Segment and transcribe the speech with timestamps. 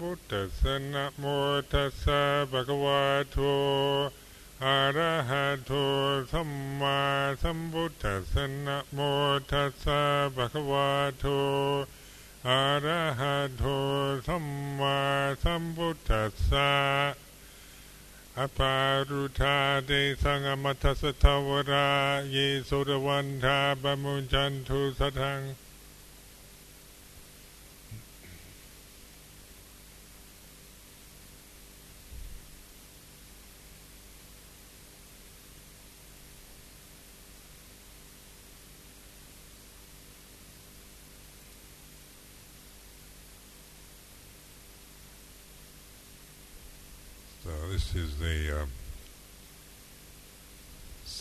[0.00, 1.24] พุทธัสสะนะโม
[1.72, 2.20] ตัสสะ
[2.50, 3.36] ภะคะวะโต
[4.64, 5.72] อะระหะโต
[6.32, 6.98] สัมมา
[7.42, 8.98] สัมพุทธัสสะนะโม
[9.50, 10.00] ตัสสะ
[10.36, 10.88] ภะคะวะ
[11.18, 11.24] โต
[12.48, 13.64] อะระหะโต
[14.26, 14.46] สัม
[14.78, 14.98] มา
[15.42, 16.72] สัมพุทธัสสะ
[18.38, 18.76] อปา
[19.10, 21.90] รุธาเดสังอมัตสทาวรา
[22.30, 22.36] เย
[22.68, 25.40] สุรวันทาบมุญจันทุสทัง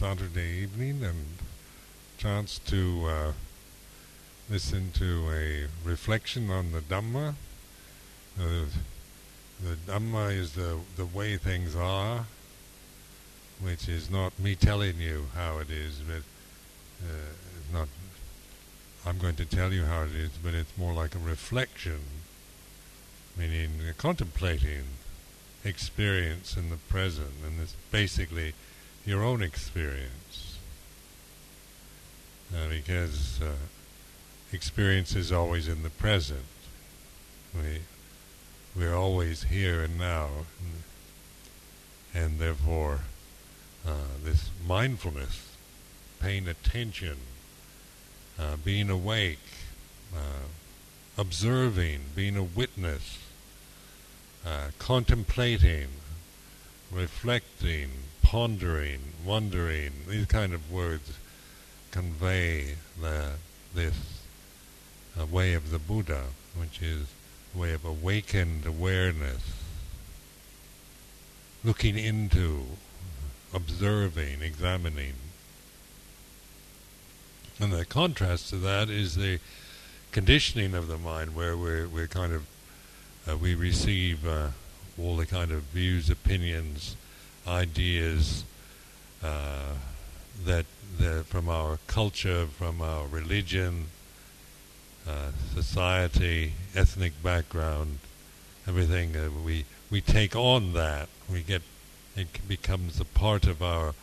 [0.08, 1.26] Saturday evening and
[2.18, 3.32] chance to uh,
[4.50, 7.36] listen to a reflection on the Dhamma.
[8.40, 8.68] Uh,
[9.62, 12.24] the Dhamma is the the way things are,
[13.62, 16.24] which is not me telling you how it is, but
[17.06, 17.34] uh,
[17.74, 17.90] not.
[19.06, 22.00] I'm going to tell you how it is, but it's more like a reflection,
[23.38, 24.86] meaning contemplating
[25.66, 28.54] experience in the present, and it's basically
[29.08, 30.58] your own experience.
[32.54, 33.54] Uh, because uh,
[34.52, 36.44] experience is always in the present.
[37.56, 37.80] We
[38.76, 40.28] we're always here and now,
[42.14, 43.00] and, and therefore
[43.88, 45.56] uh, this mindfulness,
[46.20, 47.18] paying attention,
[48.38, 49.40] uh, being awake,
[50.14, 50.48] uh,
[51.18, 53.18] observing, being a witness,
[54.46, 55.88] uh, contemplating,
[56.92, 57.90] reflecting,
[58.28, 61.14] pondering, wondering, these kind of words
[61.92, 63.30] convey the,
[63.74, 64.22] this
[65.18, 66.24] uh, way of the Buddha,
[66.60, 67.08] which is
[67.56, 69.42] a way of awakened awareness,
[71.64, 72.66] looking into,
[73.54, 75.14] observing, examining.
[77.62, 79.40] And the contrast to that is the
[80.12, 82.46] conditioning of the mind, where we're, we're kind of
[83.26, 84.50] uh, we receive uh,
[85.02, 86.98] all the kind of views, opinions,
[87.48, 88.44] ideas
[89.24, 89.74] uh,
[90.46, 90.66] that,
[91.00, 93.86] that from our culture, from our religion,
[95.08, 98.00] uh, society, ethnic background,
[98.68, 99.16] everything.
[99.16, 101.08] Uh, we we take on that.
[101.32, 101.62] We get
[102.16, 103.94] it becomes a part of our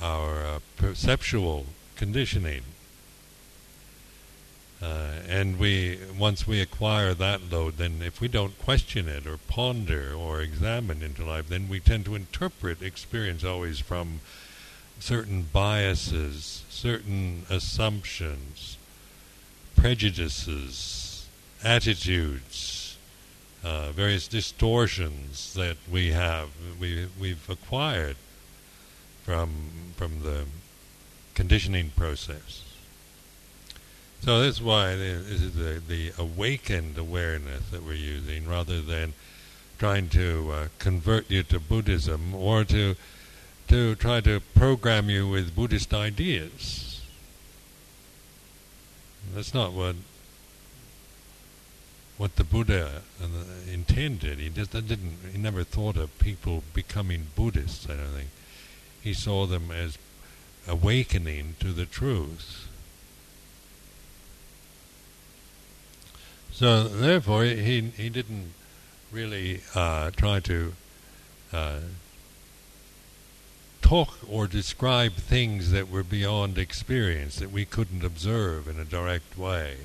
[0.00, 1.66] our uh, perceptual
[1.96, 2.62] conditioning.
[4.82, 9.38] Uh, and we, once we acquire that load, then if we don't question it or
[9.48, 14.20] ponder or examine into life, then we tend to interpret experience always from
[14.98, 18.76] certain biases, certain assumptions,
[19.76, 21.26] prejudices,
[21.64, 22.98] attitudes,
[23.64, 28.16] uh, various distortions that we have, we, we've acquired
[29.24, 29.50] from,
[29.96, 30.44] from the
[31.34, 32.65] conditioning process.
[34.20, 39.12] So that's why this is the, the awakened awareness that we're using rather than
[39.78, 42.96] trying to uh, convert you to Buddhism or to
[43.68, 47.02] to try to program you with Buddhist ideas.
[49.34, 49.96] That's not what
[52.16, 53.26] what the Buddha uh,
[53.70, 54.38] intended.
[54.38, 55.18] He just didn't.
[55.32, 57.86] He never thought of people becoming Buddhists.
[57.88, 58.28] I don't think
[59.02, 59.98] he saw them as
[60.66, 62.68] awakening to the truth.
[66.56, 68.54] So therefore, he he didn't
[69.12, 70.72] really uh, try to
[71.52, 71.80] uh,
[73.82, 79.36] talk or describe things that were beyond experience that we couldn't observe in a direct
[79.36, 79.76] way,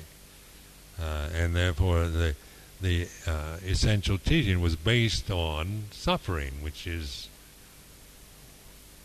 [0.98, 2.36] uh, and therefore the
[2.80, 7.28] the uh, essential teaching was based on suffering, which is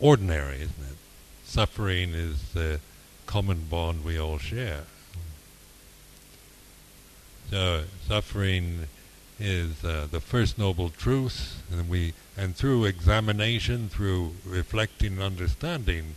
[0.00, 0.96] ordinary, isn't it?
[1.44, 2.80] Suffering is the
[3.26, 4.84] common bond we all share.
[7.50, 8.88] So suffering
[9.40, 16.16] is uh, the first noble truth, and we and through examination, through reflecting and understanding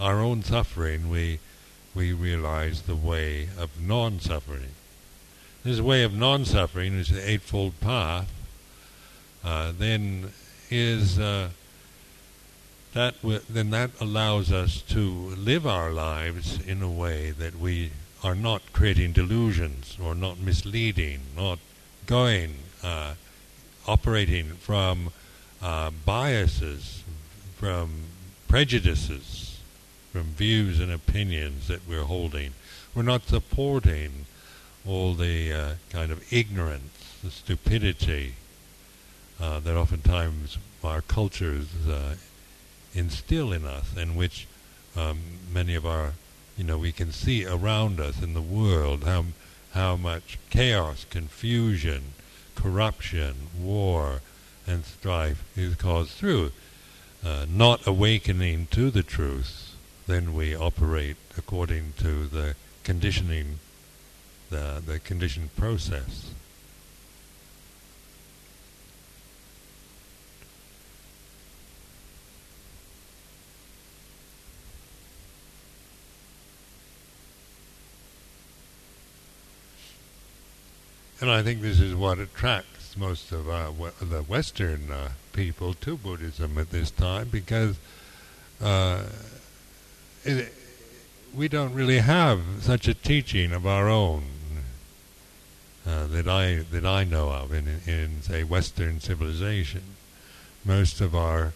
[0.00, 1.38] our own suffering, we
[1.94, 4.74] we realize the way of non-suffering.
[5.62, 8.30] This way of non-suffering is the eightfold path.
[9.44, 10.32] Uh, then
[10.70, 11.50] is uh,
[12.94, 15.00] that w- then that allows us to
[15.36, 17.92] live our lives in a way that we
[18.24, 21.58] are not creating delusions or not misleading, not
[22.06, 23.14] going, uh,
[23.86, 25.12] operating from
[25.62, 27.04] uh, biases,
[27.56, 27.90] from
[28.48, 29.60] prejudices,
[30.10, 32.54] from views and opinions that we're holding.
[32.94, 34.26] We're not supporting
[34.86, 38.34] all the uh, kind of ignorance, the stupidity
[39.40, 42.14] uh, that oftentimes our cultures uh,
[42.94, 44.46] instill in us, and which
[44.96, 45.18] um,
[45.52, 46.12] many of our,
[46.56, 49.24] you know, we can see around us in the world how
[49.72, 52.14] how much chaos, confusion,
[52.54, 54.20] corruption, war,
[54.66, 56.52] and strife is caused through
[57.24, 59.74] uh, not awakening to the truth.
[60.06, 63.58] Then we operate according to the conditioning,
[64.50, 66.30] the the conditioned process.
[81.24, 85.96] And I think this is what attracts most of uh, the Western uh, people to
[85.96, 87.78] Buddhism at this time, because
[88.60, 89.04] uh,
[90.22, 90.52] it,
[91.34, 94.24] we don't really have such a teaching of our own
[95.86, 99.96] uh, that I that I know of in, in say Western civilization.
[100.62, 101.54] Most of our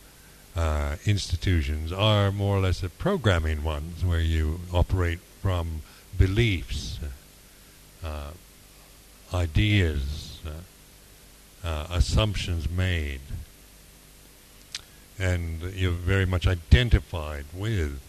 [0.56, 5.82] uh, institutions are more or less a programming ones, where you operate from
[6.16, 7.00] beliefs.
[9.32, 13.20] Uh, ideas, uh, uh, assumptions made,
[15.18, 18.00] and you're very much identified with,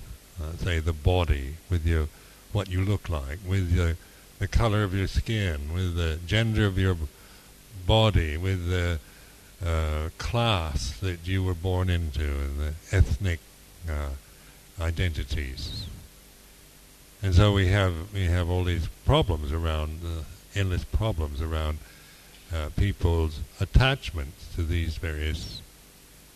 [0.42, 2.08] uh, say, the body, with your
[2.52, 3.96] what you look like, with your,
[4.40, 6.98] the color of your skin, with the gender of your
[7.86, 9.00] body, with the
[9.64, 13.40] uh, class that you were born into, and the ethnic
[13.90, 14.10] uh,
[14.82, 15.86] identities.
[17.22, 20.00] And so we have we have all these problems around
[20.60, 21.80] endless problems around
[22.54, 25.62] uh, people's attachments to these various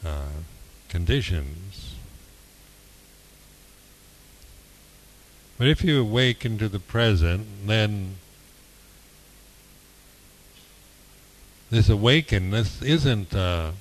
[0.06, 0.44] uh,
[0.88, 1.96] conditions.
[5.58, 8.16] But if you awaken to the present, then
[11.70, 13.72] this awakeness isn't uh,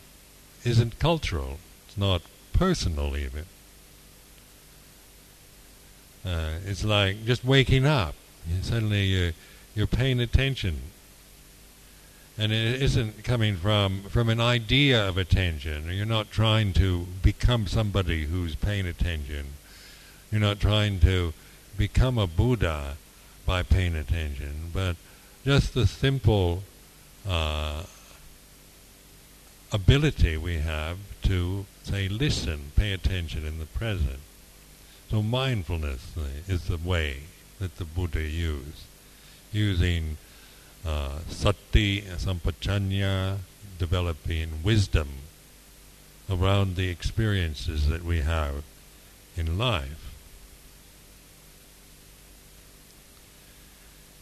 [0.64, 1.58] isn't cultural.
[1.86, 2.22] It's not
[2.52, 3.46] personal even.
[6.24, 8.14] Uh, it's like just waking up.
[8.62, 9.32] Suddenly you
[9.74, 10.78] you're paying attention.
[12.38, 15.90] And it isn't coming from, from an idea of attention.
[15.90, 19.46] You're not trying to become somebody who's paying attention.
[20.30, 21.34] You're not trying to
[21.76, 22.96] become a Buddha
[23.44, 24.96] by paying attention, but
[25.44, 26.62] just the simple
[27.28, 27.82] uh,
[29.72, 34.20] ability we have to, say, listen, pay attention in the present.
[35.10, 36.14] So mindfulness
[36.48, 37.24] is the way
[37.58, 38.86] that the Buddha used
[39.52, 40.16] using
[40.86, 43.38] uh, sati, sampajanya,
[43.78, 45.08] developing wisdom
[46.30, 48.64] around the experiences that we have
[49.36, 50.14] in life.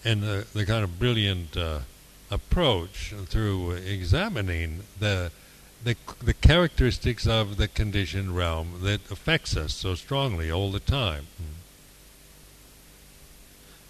[0.05, 1.81] And the, the kind of brilliant uh,
[2.31, 5.31] approach through examining the,
[5.85, 11.27] the the characteristics of the conditioned realm that affects us so strongly all the time.
[11.41, 11.60] Mm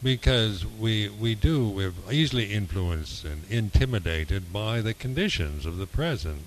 [0.02, 6.42] because we we do we're easily influenced and intimidated by the conditions of the present,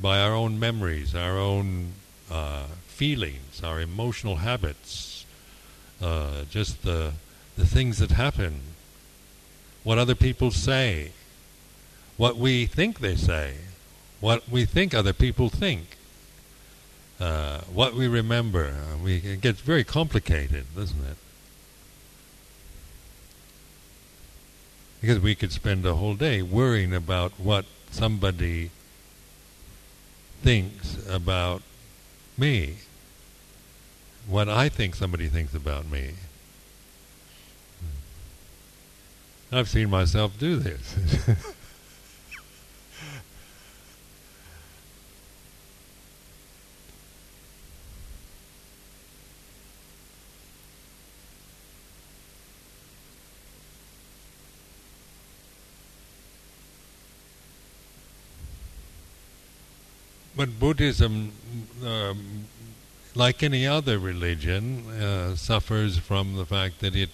[0.00, 1.92] by our own memories, our own
[2.30, 5.24] uh, feelings, our emotional habits,
[6.00, 7.12] uh, just the
[7.56, 8.60] the things that happen,
[9.84, 11.12] what other people say,
[12.16, 13.56] what we think they say,
[14.20, 15.96] what we think other people think.
[17.20, 21.16] Uh, what we remember, uh, we, it gets very complicated, doesn't it?
[25.02, 28.70] Because we could spend a whole day worrying about what somebody
[30.42, 31.60] thinks about
[32.38, 32.76] me,
[34.26, 36.12] what I think somebody thinks about me.
[39.50, 40.96] I've seen myself do this.
[60.42, 61.30] but Buddhism,
[61.86, 62.46] um,
[63.14, 67.10] like any other religion, uh, suffers from the fact that it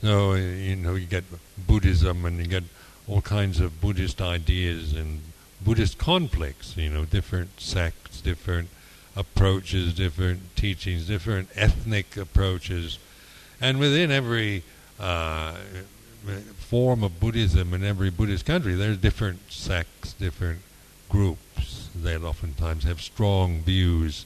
[0.02, 1.24] So you know you get
[1.66, 2.64] Buddhism and you get
[3.06, 5.20] all kinds of Buddhist ideas and
[5.60, 8.68] Buddhist conflicts, you know, different sects, different
[9.14, 12.98] approaches, different teachings, different ethnic approaches,
[13.60, 14.62] and within every
[14.98, 15.54] uh,
[16.56, 20.60] form of Buddhism in every Buddhist country, there's different sects, different
[21.08, 24.24] groups that oftentimes have strong views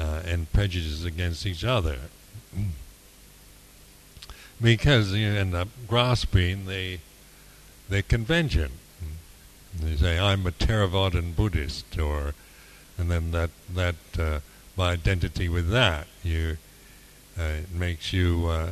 [0.00, 1.98] uh, and prejudices against each other.
[4.60, 6.98] Because you end up grasping the
[7.88, 8.72] the convention.
[9.78, 12.34] They say I'm a Theravadan Buddhist, or
[12.98, 14.40] and then that that uh,
[14.74, 16.56] by identity with that, you
[17.38, 18.70] uh, it makes you, uh,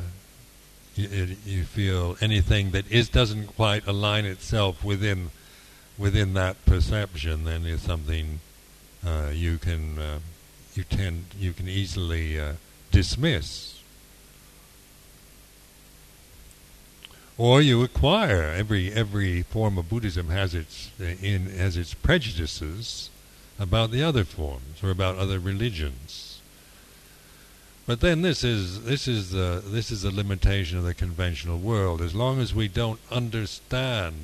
[0.95, 5.31] you you feel anything that is doesn't quite align itself within
[5.99, 8.41] within that perception, then is something
[9.07, 10.19] uh, you can uh,
[10.75, 12.55] you tend you can easily uh,
[12.91, 13.81] dismiss
[17.37, 23.11] or you acquire every every form of Buddhism has its uh, in has its prejudices
[23.59, 26.41] about the other forms or about other religions.
[27.87, 32.00] But then this is this is the this is the limitation of the conventional world.
[32.00, 34.14] As long as we don't understand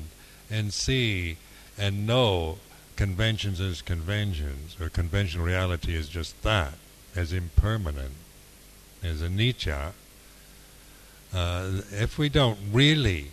[0.49, 1.37] and see
[1.77, 2.59] and know
[2.95, 6.73] conventions as conventions or conventional reality is just that,
[7.15, 8.13] as impermanent,
[9.03, 9.93] as a anicca,
[11.33, 13.31] uh, if we don't really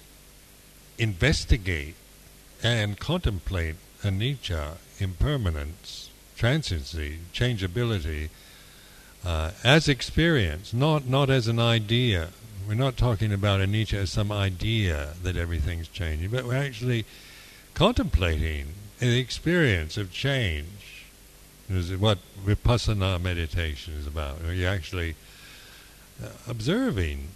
[0.98, 1.94] investigate
[2.62, 8.30] and contemplate anicca, impermanence, transiency, changeability,
[9.24, 12.28] uh, as experience, not not as an idea.
[12.66, 17.04] We're not talking about anicca as some idea that everything's changing, but we're actually
[17.74, 20.66] contemplating the experience of change.
[21.70, 24.38] Is what vipassana meditation is about.
[24.50, 25.16] You're actually
[26.22, 27.28] uh, observing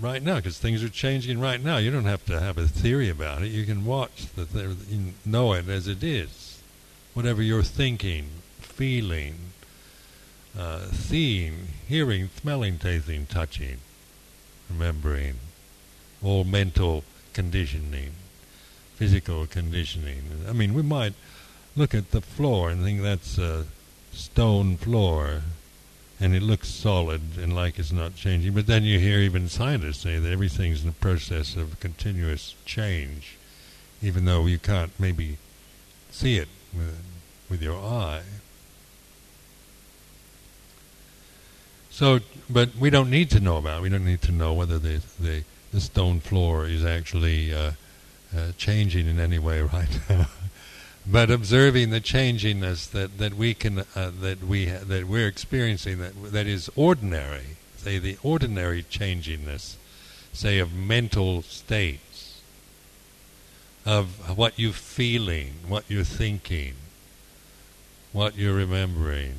[0.00, 1.76] right now because things are changing right now.
[1.76, 3.48] You don't have to have a theory about it.
[3.48, 6.60] You can watch the th- you know it as it is.
[7.14, 8.26] Whatever you're thinking,
[8.60, 9.34] feeling,
[10.58, 13.78] uh, seeing, hearing, smelling, tasting, touching,
[14.70, 15.36] remembering,
[16.22, 18.12] all mental conditioning,
[18.96, 20.22] physical conditioning.
[20.48, 21.14] I mean, we might
[21.74, 23.66] look at the floor and think that's a
[24.12, 25.42] stone floor
[26.18, 28.54] and it looks solid and like it's not changing.
[28.54, 33.36] But then you hear even scientists say that everything's in a process of continuous change,
[34.02, 35.36] even though you can't maybe
[36.10, 37.02] see it with,
[37.50, 38.22] with your eye.
[41.90, 43.78] So, but we don't need to know about.
[43.78, 43.82] It.
[43.82, 47.72] We don't need to know whether the the, the stone floor is actually uh,
[48.36, 50.28] uh, changing in any way right now
[51.08, 55.98] but observing the changingness that, that we can uh, that we ha- that we're experiencing
[55.98, 59.76] that that is ordinary say the ordinary changingness
[60.32, 62.40] say of mental states
[63.84, 66.74] of what you're feeling what you're thinking
[68.12, 69.34] what you're remembering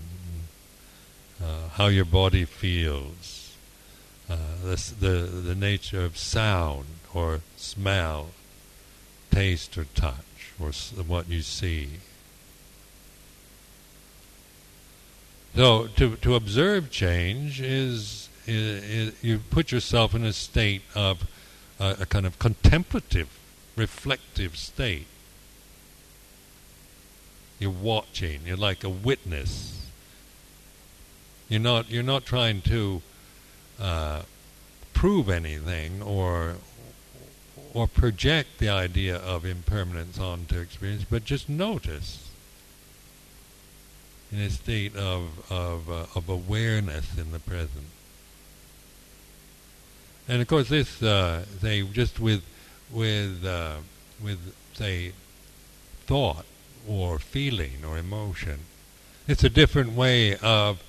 [1.44, 3.56] uh, how your body feels
[4.30, 5.08] uh, the, the
[5.50, 8.28] the nature of sound or smell
[9.32, 10.16] taste or touch
[10.60, 10.72] or
[11.06, 11.90] what you see.
[15.56, 21.28] So to to observe change is, is, is you put yourself in a state of
[21.80, 23.30] uh, a kind of contemplative,
[23.76, 25.08] reflective state.
[27.60, 28.42] You're watching.
[28.46, 29.88] You're like a witness.
[31.50, 31.90] You're not.
[31.90, 33.02] You're not trying to
[33.80, 34.22] uh,
[34.94, 36.58] prove anything or
[37.78, 42.28] or project the idea of impermanence onto experience, but just notice
[44.32, 47.86] in a state of of, uh, of awareness in the present.
[50.28, 52.42] And of course, this uh, say just with
[52.92, 53.78] with uh,
[54.24, 54.40] with
[54.74, 55.12] say
[56.08, 56.46] thought
[56.88, 58.62] or feeling or emotion,
[59.28, 60.82] it's a different way of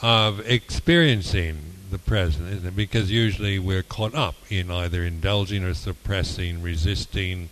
[0.00, 1.58] of experiencing
[1.90, 2.76] the present, isn't it?
[2.76, 7.50] Because usually we're caught up in either indulging or suppressing, resisting,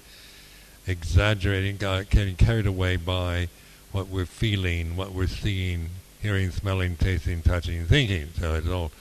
[0.87, 3.49] exaggerating, getting carried away by
[3.93, 5.91] what we're feeling, what we're seeing,
[6.21, 8.29] hearing, smelling, tasting, touching, thinking.
[8.39, 8.93] So it's all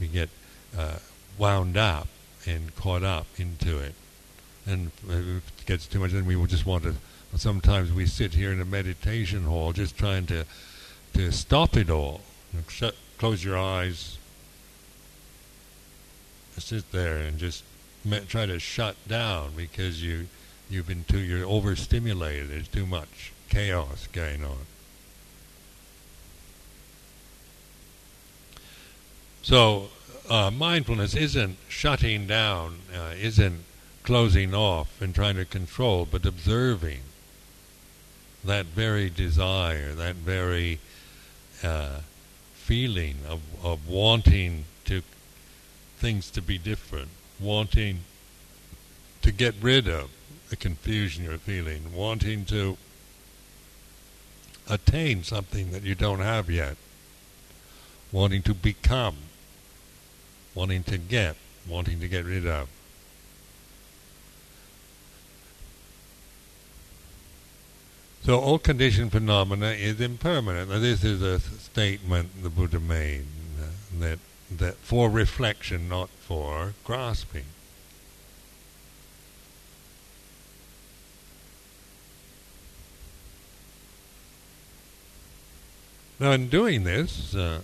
[0.00, 0.28] we get
[0.76, 0.98] uh,
[1.38, 2.08] wound up
[2.46, 3.94] and caught up into it.
[4.66, 6.94] And if it gets too much, then we will just want to.
[7.36, 10.44] Sometimes we sit here in a meditation hall just trying to
[11.14, 12.20] to stop it all.
[12.68, 14.18] Shut, close your eyes,
[16.60, 17.64] sit there and just
[18.28, 20.28] try to shut down because you
[20.70, 22.50] you've been too you're overstimulated.
[22.50, 24.66] There's too much chaos going on.
[29.42, 29.90] So
[30.28, 33.64] uh, mindfulness isn't shutting down, uh, isn't
[34.02, 37.00] closing off and trying to control, but observing
[38.44, 40.78] that very desire, that very
[41.62, 42.00] uh,
[42.54, 44.64] feeling of, of wanting
[45.96, 47.08] things to be different,
[47.40, 48.00] wanting
[49.22, 50.10] to get rid of
[50.50, 52.76] the confusion you're feeling, wanting to
[54.68, 56.76] attain something that you don't have yet,
[58.12, 59.16] wanting to become,
[60.54, 61.36] wanting to get,
[61.68, 62.68] wanting to get rid of.
[68.22, 70.68] So all conditioned phenomena is impermanent.
[70.68, 73.24] Now this is a statement the Buddha made
[73.62, 73.66] uh,
[74.00, 74.18] that
[74.50, 77.44] that for reflection, not for grasping.
[86.18, 87.60] Now, in doing this, uh,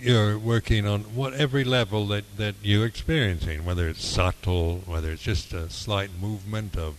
[0.00, 5.22] you're working on what every level that, that you're experiencing, whether it's subtle, whether it's
[5.22, 6.96] just a slight movement of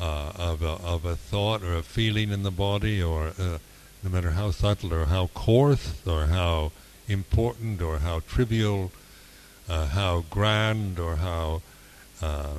[0.00, 3.58] uh, of, a, of a thought or a feeling in the body, or uh,
[4.02, 6.72] no matter how subtle or how coarse or how
[7.08, 8.90] important or how trivial,
[9.68, 11.62] uh, how grand or how
[12.22, 12.54] uh,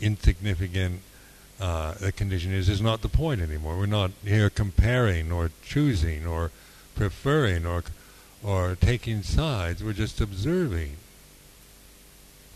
[0.00, 1.00] insignificant
[1.60, 3.78] uh, the condition is, is not the point anymore.
[3.78, 6.50] We're not here comparing or choosing or
[6.94, 7.84] preferring or
[8.44, 9.84] or taking sides.
[9.84, 10.96] We're just observing.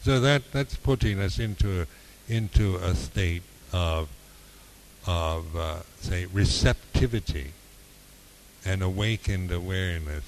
[0.03, 1.87] So that that's putting us into a,
[2.29, 4.09] into a state of,
[5.07, 7.53] of uh, say, receptivity
[8.67, 10.25] and awakened awareness,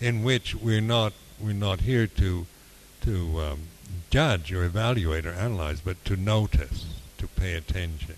[0.00, 2.46] in which we're not we're not here to
[3.02, 3.60] to um,
[4.10, 6.86] judge or evaluate or analyze, but to notice,
[7.18, 8.16] to pay attention.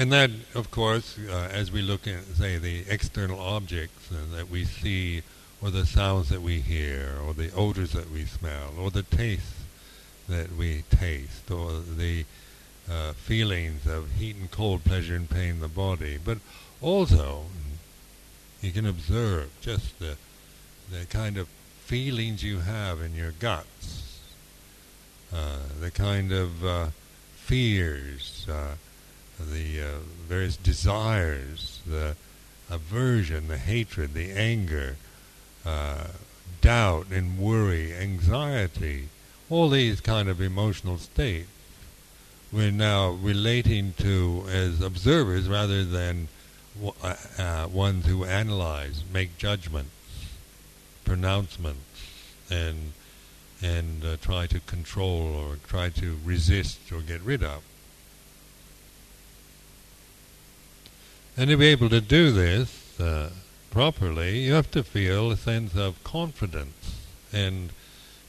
[0.00, 4.48] And that, of course, uh, as we look at, say, the external objects uh, that
[4.48, 5.22] we see
[5.60, 9.64] or the sounds that we hear, or the odors that we smell, or the tastes
[10.28, 12.24] that we taste, or the
[12.90, 16.18] uh, feelings of heat and cold, pleasure and pain in the body.
[16.22, 16.38] But
[16.80, 17.44] also,
[18.60, 20.16] you can observe just the,
[20.90, 21.48] the kind of
[21.84, 24.20] feelings you have in your guts,
[25.32, 26.86] uh, the kind of uh,
[27.34, 28.74] fears, uh,
[29.38, 32.16] the uh, various desires, the
[32.70, 34.96] aversion, the hatred, the anger,
[35.64, 36.08] uh,
[36.60, 39.08] doubt and worry, anxiety,
[39.48, 41.48] all these kind of emotional states,
[42.52, 46.28] we're now relating to as observers rather than
[47.02, 49.90] uh, uh, ones who analyze, make judgments,
[51.04, 51.80] pronouncements,
[52.50, 52.92] and
[53.60, 57.62] and uh, try to control or try to resist or get rid of.
[61.36, 63.30] And to be able to do this, uh,
[63.70, 67.00] properly, you have to feel a sense of confidence
[67.32, 67.70] and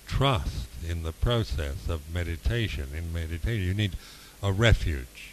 [0.08, 2.90] trust in the process of meditation.
[2.96, 3.94] In meditation, you need
[4.42, 5.32] a refuge.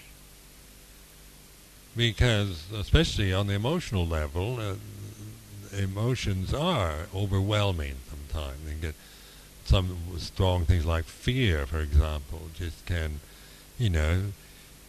[1.97, 4.75] Because, especially on the emotional level, uh,
[5.77, 8.59] emotions are overwhelming sometimes.
[8.69, 8.95] You get
[9.65, 13.21] some strong things like fear, for example, just can,
[13.79, 14.23] you know,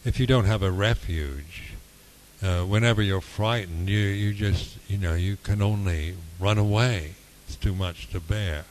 [0.04, 1.72] if you don't have a refuge,
[2.42, 7.14] uh, whenever you're frightened, you you just you know you can only run away.
[7.46, 8.64] It's too much to bear.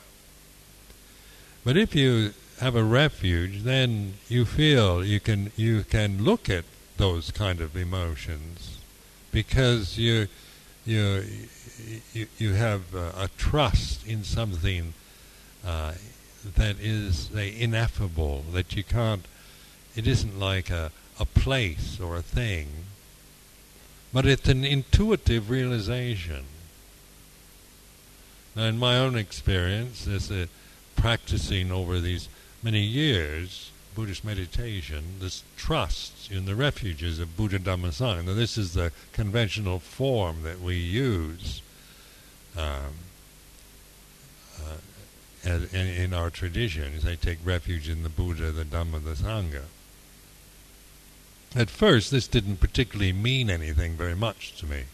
[1.64, 6.64] But if you have a refuge, then you feel you can you can look at
[6.96, 8.78] those kind of emotions
[9.32, 10.28] because you
[10.84, 11.24] you
[12.12, 14.94] you, you have uh, a trust in something
[15.64, 15.92] uh,
[16.56, 19.26] that is uh, ineffable that you can't.
[19.94, 20.90] It isn't like a
[21.20, 22.68] a place or a thing
[24.12, 26.44] but it's an intuitive realization.
[28.56, 30.48] Now, in my own experience, as a
[30.98, 32.28] practicing over these
[32.62, 38.24] many years, Buddhist meditation, this trust in the refuges of Buddha Dhamma Sangha.
[38.24, 41.62] Now, this is the conventional form that we use
[42.56, 42.94] um,
[44.60, 47.04] uh, in, in, our traditions.
[47.04, 49.64] They take refuge in the Buddha, the Dhamma, the Sangha.
[51.54, 54.84] At first, this didn't particularly mean anything very much to me.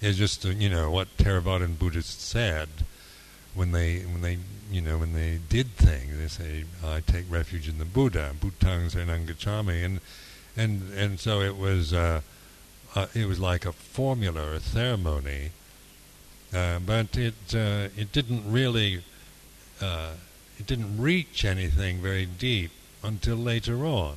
[0.00, 2.68] It's just, you know, what Theravadan Buddhists said
[3.54, 4.38] when they, when they,
[4.72, 6.16] you know, when they did things.
[6.16, 10.00] They say, "I take refuge in the Buddha, Bhutang Saranam and
[10.56, 12.20] and and so it was, uh,
[12.94, 15.50] uh, it was like a formula, a ceremony,
[16.52, 19.02] uh, but it uh, it didn't really,
[19.80, 20.12] uh,
[20.58, 22.70] it didn't reach anything very deep
[23.02, 24.16] until later on.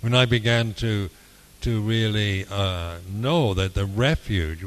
[0.00, 1.10] When I began to
[1.62, 4.60] to really uh, know that the refuge,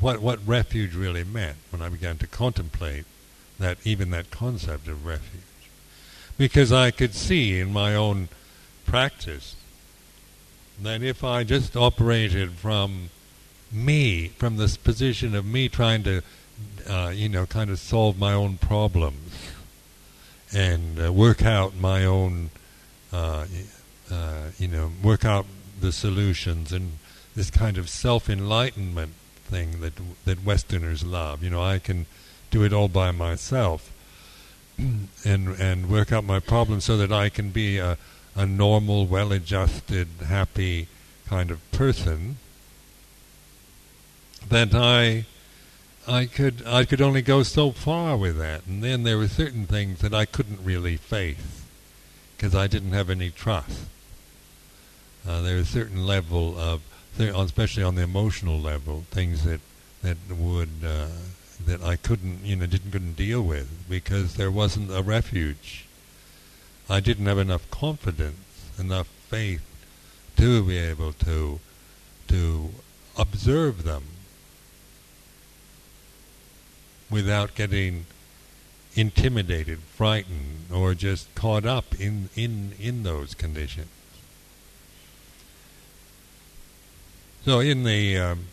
[0.00, 3.04] what what refuge really meant, when I began to contemplate
[3.58, 5.42] that even that concept of refuge.
[6.38, 8.28] Because I could see in my own
[8.84, 9.56] practice
[10.80, 13.10] that if I just operated from
[13.70, 16.22] me, from this position of me trying to,
[16.88, 19.50] uh, you know, kind of solve my own problems
[20.52, 22.50] and uh, work out my own,
[23.12, 23.46] uh,
[24.10, 25.46] uh you know, work out
[25.80, 26.98] the solutions and
[27.34, 29.12] this kind of self-enlightenment
[29.44, 29.92] thing that
[30.24, 31.42] that Westerners love.
[31.42, 32.06] You know, I can
[32.52, 33.90] do it all by myself
[34.78, 37.98] and and work out my problems so that I can be a,
[38.36, 40.86] a normal, well-adjusted, happy
[41.26, 42.36] kind of person.
[44.48, 45.24] That I
[46.06, 49.66] I could I could only go so far with that, and then there were certain
[49.66, 51.62] things that I couldn't really face
[52.36, 53.86] because I didn't have any trust.
[55.26, 56.82] Uh, there was a certain level of,
[57.18, 59.60] especially on the emotional level, things that
[60.02, 61.06] that would uh,
[61.66, 65.86] that I couldn't, you know, didn't couldn't deal with because there wasn't a refuge.
[66.88, 69.62] I didn't have enough confidence, enough faith
[70.36, 71.60] to be able to
[72.28, 72.70] to
[73.16, 74.04] observe them
[77.10, 78.06] without getting
[78.94, 83.88] intimidated, frightened, or just caught up in in in those conditions.
[87.44, 88.46] So in the um,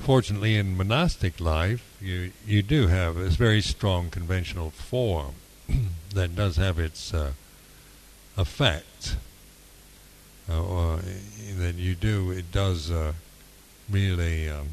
[0.00, 5.34] fortunately, in monastic life, you you do have this very strong conventional form
[6.14, 7.32] that does have its uh,
[8.36, 9.16] effect,
[10.48, 11.00] uh, or
[11.56, 12.30] that you do.
[12.30, 13.12] It does uh,
[13.90, 14.68] really, um,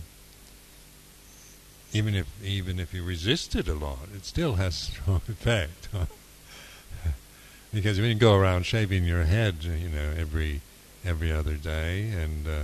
[1.93, 5.89] even if even if you resist it a lot, it still has strong effect.
[7.73, 10.62] because when you go around shaving your head, you know, every
[11.03, 12.63] every other day, and uh,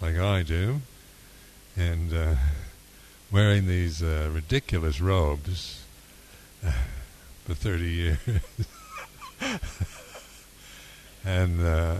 [0.00, 0.80] like I do,
[1.76, 2.34] and uh,
[3.30, 5.82] wearing these uh, ridiculous robes
[6.64, 6.72] uh,
[7.44, 8.18] for 30 years.
[11.24, 11.96] and uh,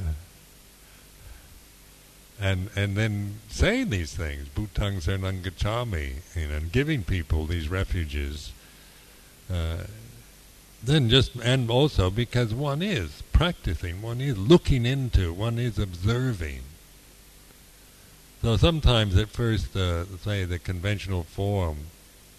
[2.41, 7.69] and and then saying these things, Bhutang Saranang Gacchami, you know, and giving people these
[7.69, 8.53] refuges.
[9.51, 9.85] Uh,
[10.83, 16.61] then just and also because one is practicing, one is looking into, one is observing.
[18.45, 21.79] So sometimes at first, uh, say the conventional form,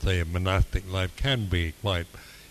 [0.02, 2.06] say a monastic life can be quite,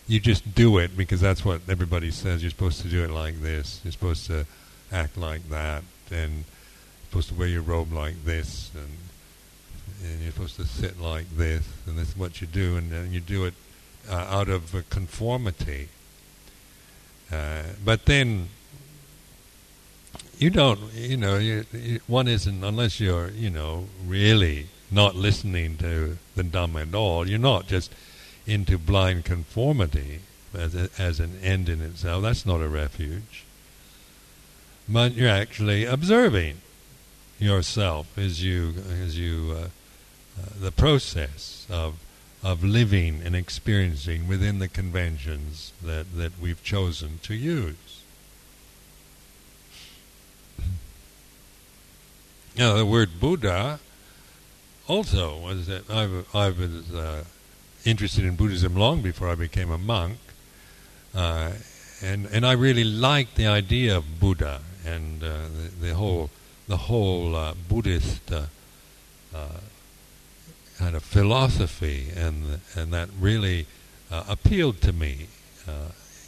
[0.08, 3.40] you just do it because that's what everybody says, you're supposed to do it like
[3.42, 4.44] this, you're supposed to
[4.90, 6.44] act like that, and you're
[7.10, 8.90] supposed to wear your robe like this, and,
[10.02, 13.20] and you're supposed to sit like this, and this is what you do, and, you
[13.20, 13.54] do it
[14.10, 15.90] uh, out of conformity.
[17.30, 18.48] Uh, but then
[20.38, 25.76] you don't, you know, you, you, one isn't, unless you're, you know, really not listening
[25.78, 27.92] to the Dhamma at all, you're not just
[28.46, 30.20] into blind conformity
[30.52, 32.22] as, a, as an end in itself.
[32.22, 33.44] That's not a refuge.
[34.88, 36.58] But you're actually observing
[37.38, 39.68] yourself as you, as you, uh,
[40.40, 41.94] uh, the process of
[42.44, 47.93] of living and experiencing within the conventions that, that we've chosen to use.
[52.56, 53.80] Now, the word Buddha
[54.86, 57.24] also was that I, I was uh,
[57.84, 60.18] interested in Buddhism long before I became a monk,
[61.16, 61.50] uh,
[62.00, 66.30] and and I really liked the idea of Buddha and uh, the, the, whole
[66.68, 68.46] the whole uh, Buddhist uh,
[69.34, 69.48] uh,
[70.78, 73.66] kind of philosophy, and and that really
[74.10, 75.26] appealed to me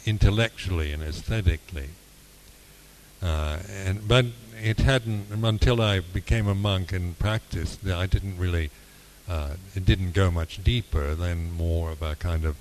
[0.05, 1.89] intellectually and aesthetically.
[3.21, 4.25] And but
[4.61, 7.85] it hadn't until I became a monk and practiced.
[7.87, 8.69] I didn't really.
[9.29, 12.55] Uh, it didn't go much deeper than more of a kind of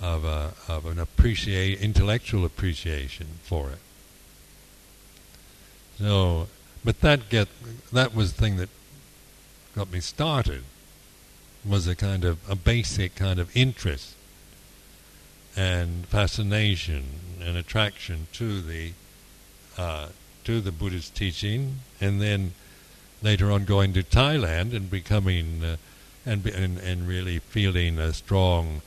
[0.00, 3.78] of a of an appreciate intellectual appreciation for it.
[5.98, 6.48] So,
[6.84, 7.48] but that get
[7.92, 8.68] that was the thing that
[9.74, 10.62] got me started.
[11.64, 14.14] Was a kind of a basic kind of interest
[15.56, 17.04] and fascination
[17.40, 18.92] and attraction to the
[19.76, 20.08] uh,
[20.44, 22.54] to the Buddhist teaching, and then
[23.22, 25.76] later on going to Thailand and becoming uh,
[26.24, 28.82] and, and and really feeling a strong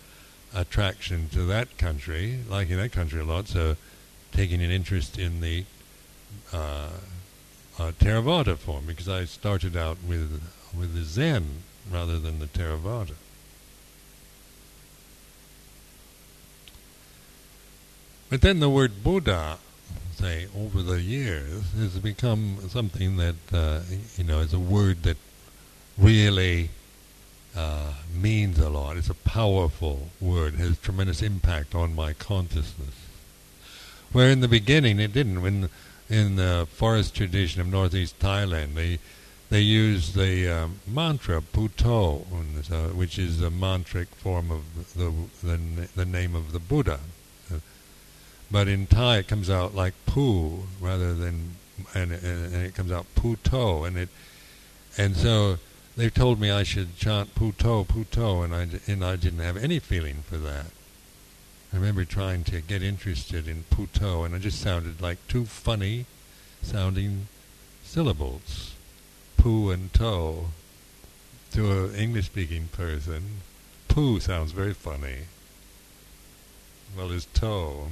[0.54, 3.47] attraction to that country, liking that country a lot.
[3.47, 3.78] So
[4.32, 5.65] taking an interest in the
[6.54, 6.89] uh,
[7.78, 10.41] uh, Theravada form because I started out with
[10.78, 13.15] with the Zen rather than the Theravada.
[18.30, 19.58] But then the word Buddha
[20.20, 23.80] say, over the years, has become something that, uh,
[24.18, 25.18] you know, is a word that
[25.98, 26.70] really
[27.56, 28.98] uh, means a lot.
[28.98, 30.56] It's a powerful word.
[30.56, 32.96] Has tremendous impact on my consciousness.
[34.12, 35.42] Where in the beginning it didn't.
[35.42, 35.70] When
[36.10, 39.00] in the forest tradition of northeast Thailand, they
[39.50, 42.18] they use the um, mantra Puto,
[42.94, 44.64] which is a mantric form of
[44.96, 45.12] the,
[45.44, 47.00] the, the name of the Buddha.
[48.52, 51.56] But in Thai it comes out like Pu rather than,
[51.94, 54.10] and, and, and, it comes out Puto, and it,
[54.98, 55.58] and so
[55.96, 59.80] they told me I should chant Puto, Puto, and I, and I didn't have any
[59.80, 60.68] feeling for that.
[61.72, 66.06] I remember trying to get interested in Puto, and it just sounded like two funny
[66.62, 67.28] sounding
[67.84, 68.76] syllables
[69.40, 70.48] poo and toe
[71.52, 73.42] to an English speaking person.
[73.88, 75.20] Poo sounds very funny.
[76.96, 77.88] Well, is toe.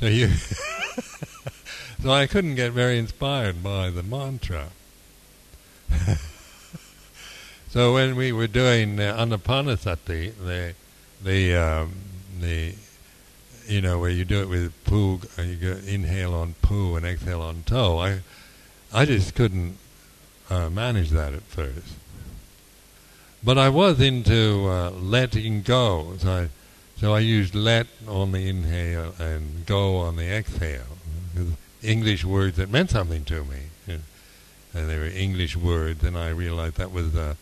[0.00, 0.28] So you
[2.02, 4.68] so I couldn't get very inspired by the mantra.
[7.68, 10.74] so when we were doing Anapanasati, the
[11.22, 11.92] the um,
[12.40, 12.76] the
[13.66, 17.04] you know where you do it with poo, uh, you go inhale on poo and
[17.04, 17.98] exhale on toe.
[17.98, 18.20] I
[18.92, 19.78] I just couldn't
[20.48, 21.94] uh, manage that at first.
[23.42, 26.48] But I was into uh, letting go, so I,
[27.00, 30.98] so I used let on the inhale and go on the exhale.
[31.82, 36.76] English words that meant something to me, and they were English words, and I realized
[36.76, 37.34] that was uh,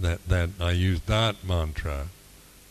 [0.00, 2.06] that that I used that mantra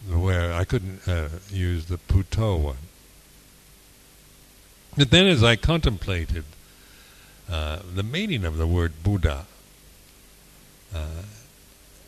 [0.09, 2.75] where I couldn't uh, use the puto one.
[4.97, 6.43] But then, as I contemplated
[7.49, 9.45] uh, the meaning of the word Buddha,
[10.93, 11.23] uh,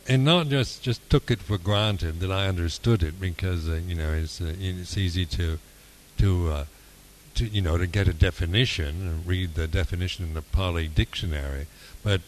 [0.08, 3.94] and not just just took it for granted that I understood it because uh, you
[3.94, 5.58] know it's uh, it's easy to
[6.18, 6.64] to uh,
[7.34, 11.66] to you know to get a definition and read the definition in the Pali dictionary,
[12.02, 12.20] but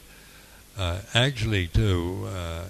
[0.76, 2.64] uh, actually to uh,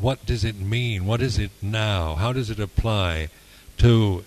[0.00, 1.06] what does it mean?
[1.06, 2.14] What is it now?
[2.16, 3.28] How does it apply
[3.78, 4.24] to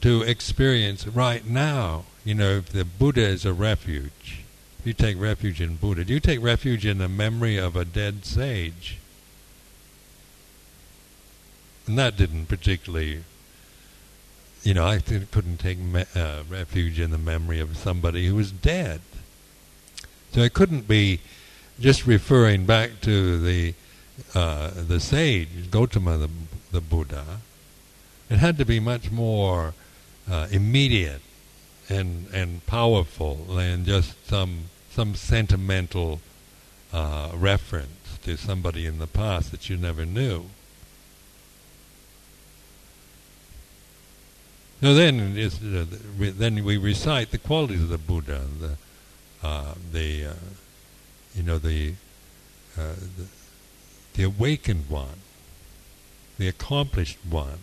[0.00, 2.04] to experience right now?
[2.24, 4.39] You know, if the Buddha is a refuge,
[4.86, 8.24] you take refuge in Buddha, do you take refuge in the memory of a dead
[8.24, 8.98] sage?
[11.86, 13.24] And that didn't particularly,
[14.62, 18.52] you know, I couldn't take me- uh, refuge in the memory of somebody who was
[18.52, 19.00] dead.
[20.32, 21.20] So it couldn't be
[21.80, 23.74] just referring back to the
[24.34, 26.30] uh, the sage, Gautama, the,
[26.72, 27.40] the Buddha.
[28.28, 29.74] It had to be much more
[30.30, 31.22] uh, immediate
[31.90, 36.20] and and powerful than just some some sentimental
[36.92, 40.46] uh, reference to somebody in the past that you never knew.
[44.80, 45.84] So then, uh,
[46.16, 48.76] then we recite the qualities of the Buddha, the
[49.46, 50.34] uh, the uh,
[51.34, 51.94] you know the,
[52.78, 53.26] uh, the
[54.14, 55.20] the awakened one,
[56.38, 57.58] the accomplished one,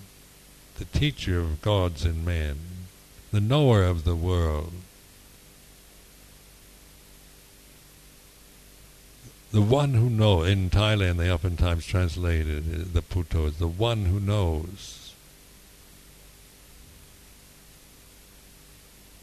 [0.77, 2.59] the teacher of gods and men,
[3.31, 4.73] the knower of the world,
[9.51, 10.47] the one who knows.
[10.49, 15.13] In Thailand, they oftentimes translate it, uh, the puto as the one who knows.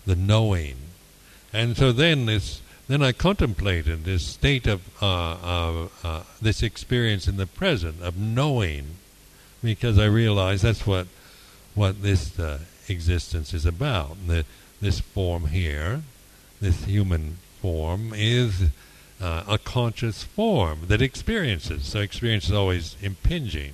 [0.07, 0.77] The knowing.
[1.53, 7.27] And so then this, then I contemplated this state of, uh, of uh, this experience
[7.27, 8.97] in the present of knowing,
[9.63, 11.07] because I realized that's what,
[11.75, 14.17] what this uh, existence is about.
[14.27, 14.45] The,
[14.81, 16.03] this form here,
[16.61, 18.65] this human form, is
[19.21, 21.87] uh, a conscious form that experiences.
[21.87, 23.73] So experience is always impinging,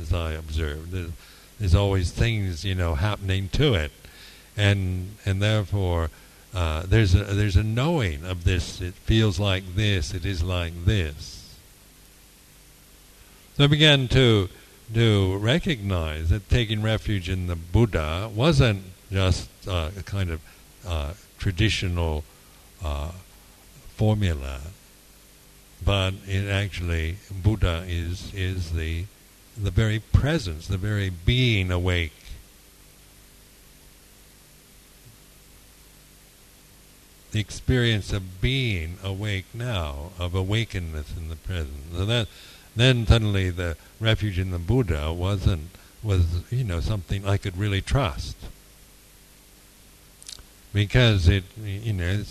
[0.00, 0.92] as I observed.
[0.92, 1.10] There's,
[1.58, 3.92] there's always things, you know, happening to it,
[4.56, 6.10] and and therefore
[6.54, 8.80] uh, there's a there's a knowing of this.
[8.80, 10.14] It feels like this.
[10.14, 11.54] It is like this.
[13.56, 14.48] So I began to
[14.94, 20.40] to recognize that taking refuge in the Buddha wasn't just uh, a kind of
[20.86, 22.24] uh, traditional
[22.82, 23.12] uh,
[23.96, 24.60] formula,
[25.84, 29.04] but it actually Buddha is is the
[29.56, 32.12] the very presence, the very being awake.
[37.32, 41.92] The experience of being awake now, of awakeness in the present.
[41.94, 42.26] So that
[42.76, 45.70] then suddenly the refuge in the Buddha wasn't
[46.02, 48.36] was you know something I could really trust.
[50.72, 52.22] Because it you know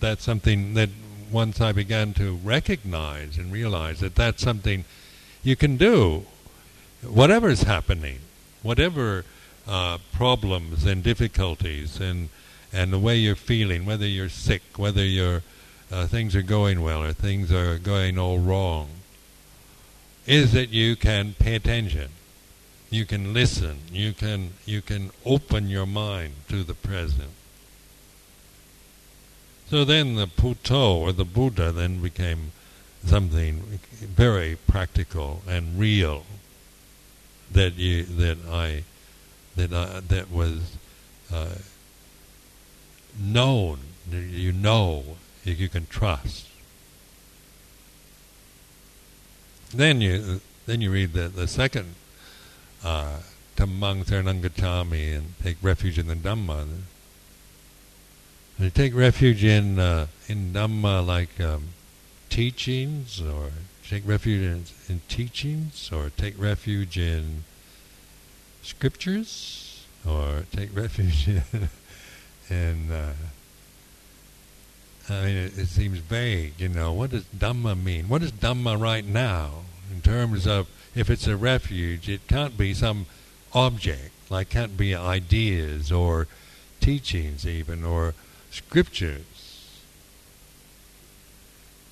[0.00, 0.90] that's something that
[1.30, 4.84] once I began to recognize and realize that that's something
[5.42, 6.24] you can do,
[7.02, 8.20] whatever's happening,
[8.62, 9.24] whatever
[9.66, 12.28] uh, problems and difficulties and
[12.72, 15.42] and the way you're feeling, whether you're sick, whether you're
[15.90, 18.88] uh, things are going well or things are going all wrong,
[20.26, 22.10] is that you can pay attention,
[22.90, 27.30] you can listen, you can you can open your mind to the present.
[29.68, 32.52] So then the Puto or the Buddha then became
[33.04, 36.24] something very practical and real
[37.50, 38.84] that you that I
[39.54, 40.76] that I, that was
[41.32, 41.56] uh,
[43.18, 43.78] known.
[44.10, 45.16] You know
[45.54, 46.46] you can trust
[49.74, 51.94] then you then you read the the second
[52.84, 53.18] uh,
[53.56, 56.66] Dhammang Saranang and take refuge in the Dhamma
[58.58, 61.68] and take refuge in uh, in Dhamma like um,
[62.28, 63.50] teachings, or
[63.88, 67.44] take refuge in, in, teachings, or take refuge in
[68.62, 71.42] scriptures, or take refuge in.
[72.48, 73.12] in uh,
[75.08, 76.54] I mean, it, it, seems vague.
[76.58, 78.08] You know, what does Dhamma mean?
[78.08, 82.08] What is Dhamma right now in terms of if it's a refuge?
[82.08, 83.06] It can't be some
[83.52, 86.26] object, like can't be ideas or
[86.80, 88.14] teachings even or
[88.50, 89.24] scriptures.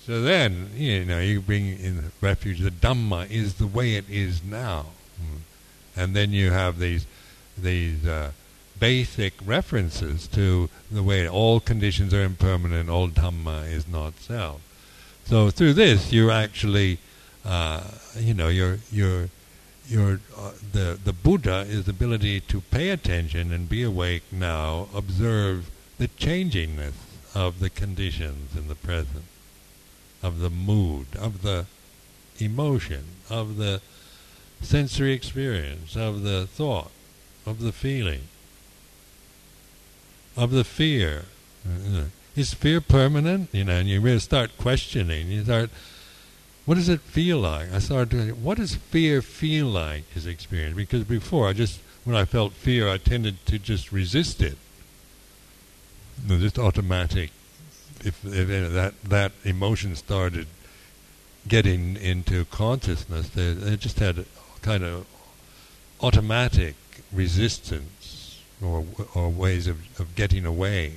[0.04, 2.60] So then, you know, you bring in refuge.
[2.60, 4.86] The Dhamma is the way it is now,
[5.18, 5.38] hmm.
[5.96, 7.06] and then you have these
[7.56, 8.32] these uh,
[8.78, 14.60] basic references to the way all conditions are impermanent, all Dhamma is not self.
[15.24, 16.98] So through this, you actually,
[17.44, 17.82] uh,
[18.18, 19.28] you know, you're you're
[19.88, 24.88] your uh, the the Buddha is the ability to pay attention and be awake now,
[24.94, 26.94] observe the changingness
[27.34, 29.24] of the conditions in the present,
[30.22, 31.66] of the mood, of the
[32.38, 33.80] emotion, of the
[34.60, 36.90] sensory experience, of the thought,
[37.46, 38.22] of the feeling,
[40.36, 41.24] of the fear.
[41.66, 42.04] Uh,
[42.36, 43.48] is fear permanent?
[43.52, 45.28] You know, and you really start questioning.
[45.28, 45.70] You start,
[46.66, 47.72] what does it feel like?
[47.72, 50.10] I started what does fear feel like?
[50.12, 54.42] His experience, because before I just, when I felt fear, I tended to just resist
[54.42, 54.58] it
[56.26, 57.30] no, just automatic.
[58.04, 60.46] If, if that that emotion started
[61.48, 64.24] getting into consciousness, they, they just had a
[64.62, 65.06] kind of
[66.00, 66.74] automatic
[67.12, 67.93] resistance
[68.62, 70.94] or or ways of, of getting away.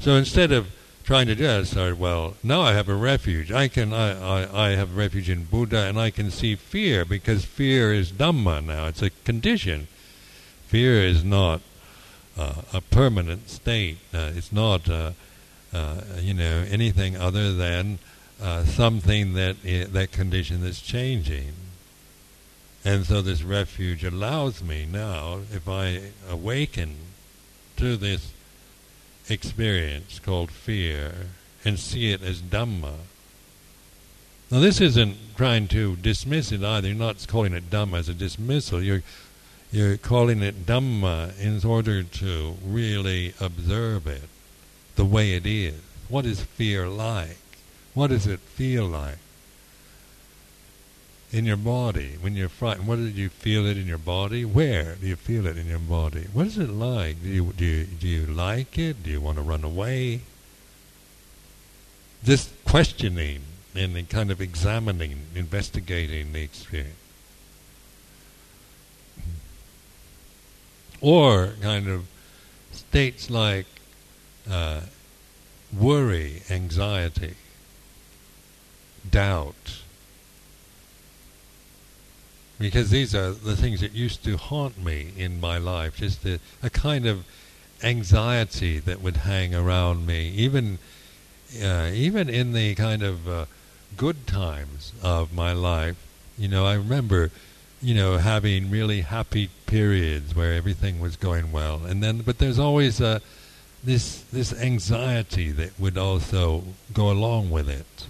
[0.00, 0.68] So instead of
[1.04, 3.50] trying to do that, I started, well, now I have a refuge.
[3.52, 7.44] I can I, I, I have refuge in Buddha and I can see fear because
[7.44, 8.86] fear is Dhamma now.
[8.86, 9.88] It's a condition.
[10.68, 11.60] Fear is not
[12.38, 13.98] uh, a permanent state.
[14.14, 15.12] Uh, it's not, uh,
[15.74, 17.98] uh, you know, anything other than
[18.40, 21.52] uh, something that I- that condition is changing.
[22.84, 26.96] And so this refuge allows me now, if I awaken
[27.76, 28.32] to this
[29.28, 31.28] experience called fear
[31.64, 32.94] and see it as Dhamma.
[34.50, 36.88] Now this isn't trying to dismiss it either.
[36.88, 38.82] You're not calling it Dhamma as a dismissal.
[38.82, 39.02] You're
[39.72, 44.28] you're calling it Dhamma in order to really observe it
[44.96, 45.80] the way it is.
[46.08, 47.38] What is fear like?
[47.94, 49.18] What does it feel like?
[51.32, 54.44] In your body, when you're frightened, what do you feel it in your body?
[54.44, 56.26] Where do you feel it in your body?
[56.32, 57.22] What is it like?
[57.22, 59.04] Do you, do you, do you like it?
[59.04, 60.22] Do you want to run away?
[62.24, 63.42] Just questioning
[63.76, 66.96] and kind of examining, investigating the experience.
[71.00, 72.06] or kind of
[72.72, 73.66] states like
[74.50, 74.80] uh,
[75.76, 77.34] worry, anxiety,
[79.08, 79.80] doubt.
[82.60, 86.38] Because these are the things that used to haunt me in my life, just a,
[86.62, 87.24] a kind of
[87.82, 90.78] anxiety that would hang around me, even
[91.60, 93.46] uh, even in the kind of uh,
[93.96, 95.96] good times of my life.
[96.38, 97.30] You know, I remember
[97.82, 102.58] you know, having really happy periods where everything was going well, and then but there's
[102.58, 103.22] always a
[103.82, 108.06] this this anxiety that would also go along with it.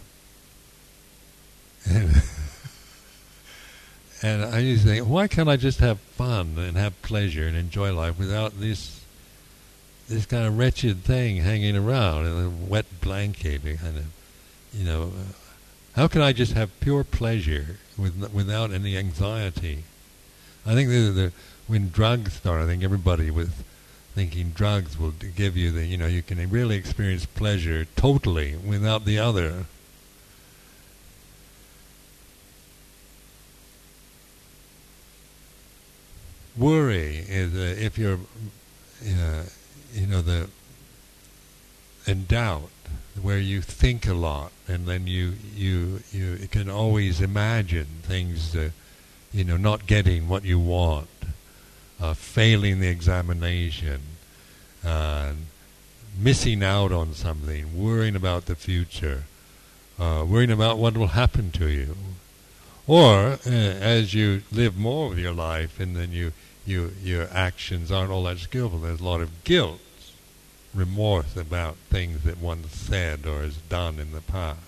[4.22, 7.56] And, I used to think, why can't I just have fun and have pleasure and
[7.56, 9.00] enjoy life without this
[10.08, 14.04] this kind of wretched thing hanging around and a wet blanket, kind of,
[14.74, 15.12] you know,
[15.94, 19.84] how can I just have pure pleasure with, without any anxiety?
[20.66, 21.32] I think the, the,
[21.68, 23.50] when drugs start, I think everybody was
[24.14, 29.04] thinking drugs will give you the, you know, you can really experience pleasure totally without
[29.04, 29.66] the other.
[36.60, 38.18] Worry is uh, if you're,
[39.02, 39.44] uh,
[39.94, 40.50] you know, the,
[42.06, 42.68] in doubt
[43.22, 48.68] where you think a lot, and then you you you can always imagine things, uh,
[49.32, 51.08] you know, not getting what you want,
[51.98, 54.02] uh, failing the examination,
[54.84, 55.32] uh,
[56.18, 59.24] missing out on something, worrying about the future,
[59.98, 61.96] uh, worrying about what will happen to you,
[62.86, 66.32] or uh, as you live more of your life, and then you
[66.66, 68.80] you your actions aren't all that skillful.
[68.80, 69.80] There's a lot of guilt
[70.74, 74.60] remorse about things that one said or has done in the past.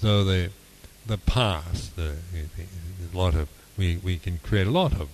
[0.00, 0.50] So the
[1.06, 2.16] the past, the,
[3.12, 5.08] lot of we we can create a lot of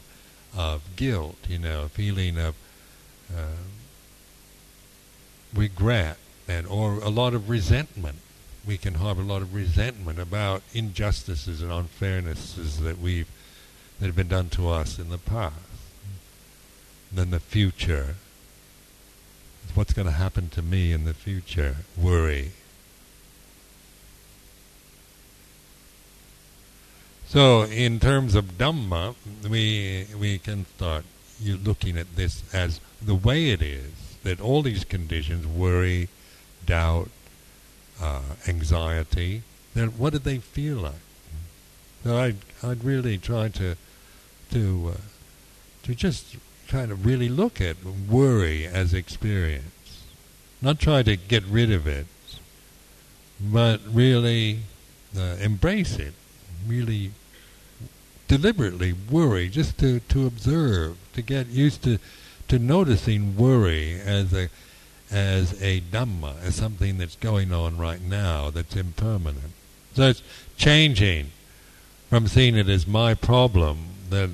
[0.57, 2.55] of guilt, you know, a feeling of
[3.33, 3.63] uh,
[5.55, 6.17] regret
[6.49, 8.19] and or a lot of resentment.
[8.67, 13.29] We can harbor a lot of resentment about injustices and unfairnesses that we've
[14.01, 15.55] that have been done to us in the past
[17.13, 18.17] Then the future.
[19.75, 21.77] What's going to happen to me in the future?
[21.97, 22.53] Worry.
[27.29, 29.15] So, in terms of Dhamma,
[29.49, 31.05] we we can start
[31.45, 33.93] looking at this as the way it is
[34.25, 36.09] that all these conditions, worry,
[36.67, 37.09] doubt,
[38.01, 39.43] uh, anxiety,
[39.75, 41.05] then what do they feel like?
[42.03, 43.77] So I'd I'd really try to
[44.51, 45.01] to uh,
[45.83, 46.37] to just
[46.69, 49.65] kind of really look at worry as experience.
[50.63, 52.07] Not try to get rid of it,
[53.41, 54.61] but really
[55.17, 56.15] uh, embrace it.
[56.67, 57.13] Really
[58.29, 61.99] deliberately worry, just to, to observe, to get used to,
[62.47, 64.49] to noticing worry as a
[65.11, 69.53] as a dhamma, as something that's going on right now, that's impermanent.
[69.95, 70.23] So it's
[70.57, 71.33] changing
[72.09, 74.31] from seeing it as my problem, that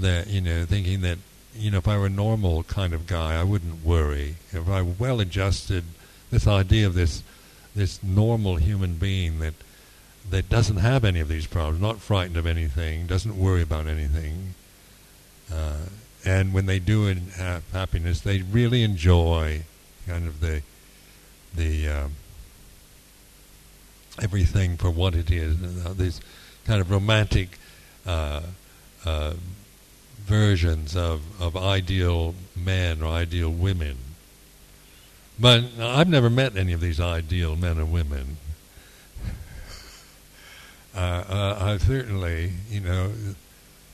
[0.00, 1.18] that you know, thinking that
[1.54, 4.36] you know, if I were a normal kind of guy, I wouldn't worry.
[4.52, 5.84] If I were well adjusted,
[6.30, 7.22] this idea of this
[7.74, 9.54] this normal human being that
[10.30, 14.54] that doesn't have any of these problems, not frightened of anything, doesn't worry about anything,
[15.52, 15.86] uh,
[16.24, 17.06] and when they do
[17.36, 19.62] have happiness, they really enjoy
[20.06, 20.62] kind of the
[21.54, 22.12] the um,
[24.20, 25.84] everything for what it is.
[25.84, 26.20] Uh, these
[26.66, 27.58] kind of romantic.
[28.06, 28.42] Uh,
[29.08, 29.34] uh,
[30.18, 33.96] versions of, of ideal men or ideal women.
[35.40, 38.36] But I've never met any of these ideal men or women.
[40.96, 43.12] Uh, uh, I certainly, you know,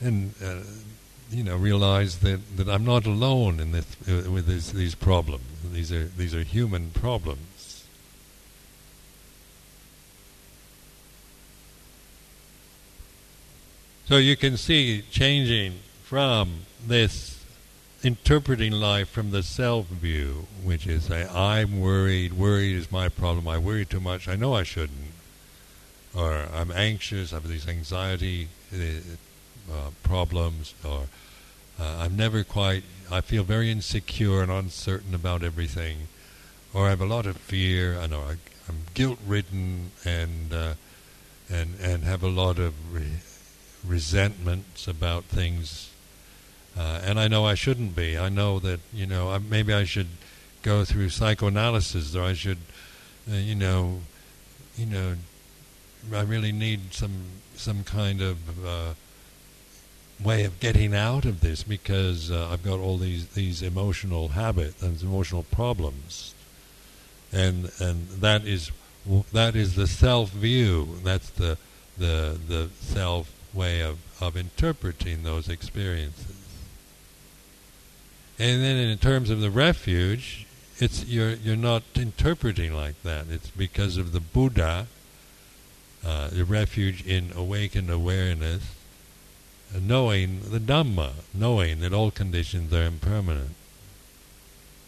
[0.01, 0.61] and uh,
[1.29, 5.43] you know, realize that, that I'm not alone in this uh, with this, these problems.
[5.71, 7.54] These are these are human problems.
[14.07, 17.43] So you can see changing from this
[18.03, 23.57] interpreting life from the self view, which is I'm worried, worried is my problem, I
[23.57, 25.11] worry too much, I know I shouldn't.
[26.15, 28.77] Or I'm anxious, I have these anxiety uh,
[29.73, 31.07] uh, problems, or
[31.79, 36.09] uh, I'm never quite, I feel very insecure and uncertain about everything.
[36.75, 38.35] Or I have a lot of fear, and or I,
[38.69, 40.73] am guilt ridden and, uh,
[41.49, 43.19] and, and have a lot of re-
[43.87, 45.89] resentments about things
[46.77, 48.17] uh, and I know I shouldn't be.
[48.17, 50.09] I know that you know I, maybe I should
[50.61, 52.57] go through psychoanalysis, or I should,
[53.31, 54.01] uh, you know,
[54.75, 55.15] you know,
[56.13, 57.23] I really need some
[57.55, 58.93] some kind of uh,
[60.21, 64.81] way of getting out of this because uh, I've got all these these emotional habits
[64.81, 66.35] and emotional problems,
[67.31, 68.71] and and that is
[69.31, 70.99] that is the self view.
[71.05, 71.57] That's the
[71.97, 76.35] the the self way of, of interpreting those experiences.
[78.37, 80.45] And then in terms of the refuge,
[80.77, 83.27] it's you're you're not interpreting like that.
[83.29, 84.87] It's because of the Buddha,
[86.05, 88.75] uh, the refuge in awakened awareness,
[89.73, 93.55] uh, knowing the Dhamma, knowing that all conditions are impermanent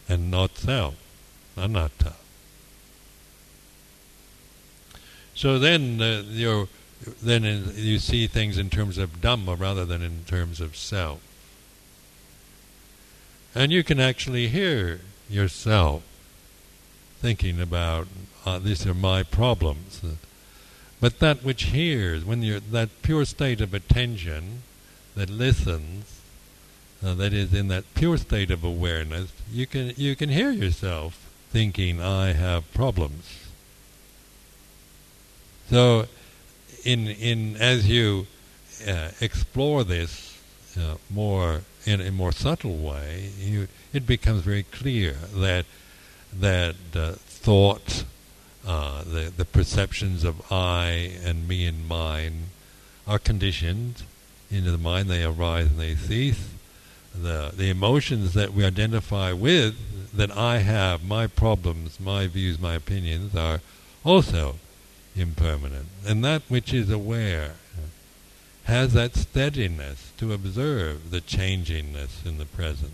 [0.10, 0.96] and not self,
[1.56, 2.14] anatta.
[5.36, 6.68] So then uh, you're
[7.22, 11.22] then in, you see things in terms of Dhamma rather than in terms of self.
[13.54, 16.04] And you can actually hear yourself
[17.20, 18.08] thinking about,
[18.46, 20.02] uh, these are my problems.
[21.00, 24.64] But that which hears, when you're that pure state of attention
[25.16, 26.20] that listens,
[27.04, 31.30] uh, that is in that pure state of awareness, you can you can hear yourself
[31.52, 33.26] thinking, "I have problems."
[35.70, 36.08] So,
[36.84, 38.28] in in as you
[38.88, 40.38] uh, explore this
[40.78, 45.66] uh, more in a more subtle way, you, it becomes very clear that
[46.34, 48.04] that uh, thought,
[48.64, 52.50] the the perceptions of I and me and mine,
[53.08, 54.04] are conditioned
[54.52, 55.10] into the mind.
[55.10, 56.50] They arise and they cease.
[57.16, 59.76] The the emotions that we identify with,
[60.16, 63.62] that I have, my problems, my views, my opinions, are
[64.04, 64.56] also
[65.18, 65.88] impermanent.
[66.06, 67.56] And that which is aware
[68.66, 72.92] has that steadiness to observe the changingness in the present.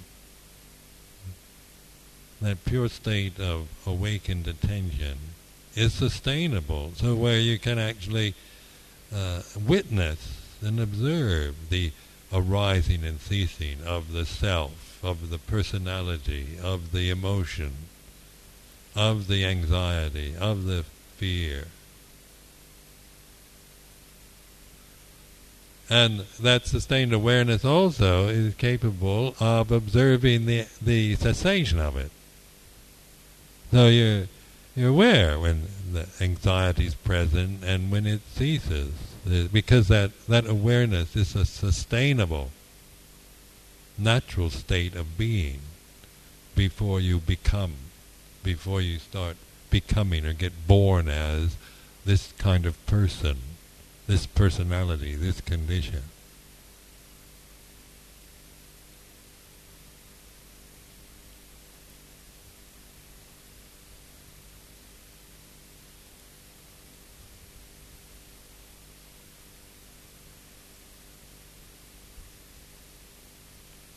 [2.41, 5.17] That pure state of awakened attention
[5.75, 8.35] is sustainable, so where you can actually
[9.13, 11.91] uh, witness and observe the
[12.31, 17.73] arising and ceasing of the self, of the personality, of the emotion,
[18.95, 20.83] of the anxiety, of the
[21.17, 21.65] fear.
[25.89, 32.11] And that sustained awareness also is capable of observing the the cessation of it.
[33.71, 34.27] So you're
[34.75, 38.93] you're aware when the anxiety is present and when it ceases,
[39.29, 42.51] uh, because that that awareness is a sustainable,
[43.97, 45.59] natural state of being
[46.55, 47.73] before you become,
[48.41, 49.35] before you start
[49.69, 51.57] becoming or get born as
[52.05, 53.37] this kind of person
[54.13, 56.03] this personality, this condition.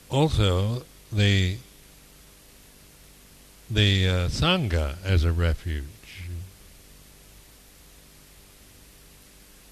[0.09, 1.59] Also, the
[3.69, 5.96] the uh, sangha as a refuge.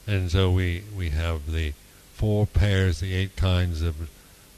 [0.07, 1.73] And so we, we have the
[2.15, 4.09] four pairs, the eight kinds of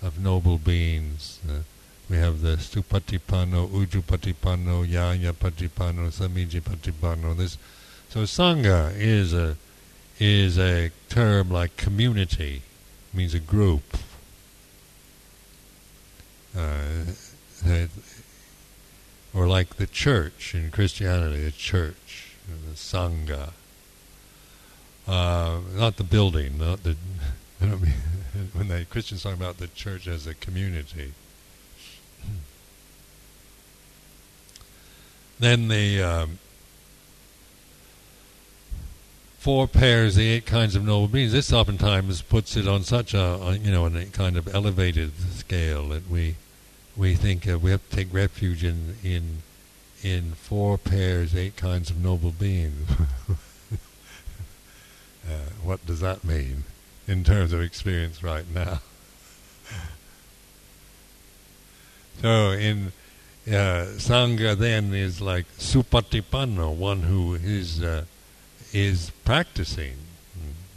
[0.02, 1.40] of noble beings.
[1.48, 1.60] Uh,
[2.08, 7.36] we have the Supatipanno, Ujupatipanno, Ñaya Patipanno, Samiji Patipanno.
[7.36, 7.58] This,
[8.08, 9.56] so Sangha is a
[10.18, 12.62] is a term like community,
[13.12, 13.82] means a group.
[16.56, 17.04] Uh,
[19.34, 23.52] or like the church in Christianity, the church, the Sangha.
[25.06, 26.96] Uh, not the building, not the.
[27.60, 27.94] I don't mean
[28.52, 31.12] when the Christians talk about the church as a community.
[35.38, 36.38] then the um,
[39.38, 41.30] four pairs, the eight kinds of noble beings.
[41.30, 45.88] This oftentimes puts it on such a, a you know, a kind of elevated scale
[45.90, 46.34] that we
[46.96, 49.42] we think uh, we have to take refuge in in
[50.02, 52.90] in four pairs, eight kinds of noble beings.
[55.26, 56.64] Uh, what does that mean
[57.08, 58.80] in terms of experience right now?
[62.22, 62.92] so in
[63.48, 68.04] uh, sangha then is like supatipanno, one who is uh,
[68.72, 69.96] is practicing,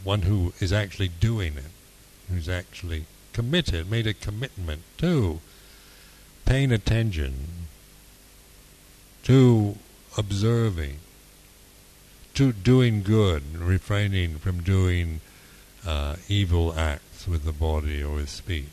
[0.04, 1.72] one who is actually doing it,
[2.28, 5.40] who's actually committed, made a commitment to
[6.44, 7.34] paying attention,
[9.22, 9.76] to
[10.16, 10.98] observing,
[12.40, 15.20] to doing good, refraining from doing
[15.86, 18.64] uh, evil acts with the body or with speech.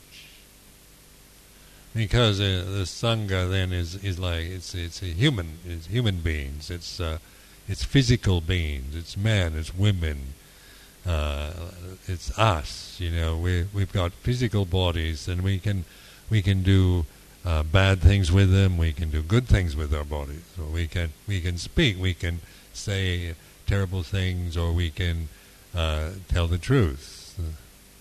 [1.94, 6.72] Because uh, the sangha then is, is like it's it's human it's human beings.
[6.72, 7.18] It's uh,
[7.68, 8.96] it's physical beings.
[8.96, 10.20] It's men it's women
[11.06, 11.52] uh,
[12.08, 13.36] it's us you know.
[13.36, 15.84] We we've got physical bodies and we can
[16.30, 17.06] we can do
[17.44, 18.78] uh, bad things with them.
[18.78, 20.44] We can do good things with our bodies.
[20.56, 22.00] So we can we can speak.
[22.00, 22.40] We can
[22.74, 23.36] say
[23.68, 25.30] terrible things or we can
[25.76, 27.38] uh, tell the truth,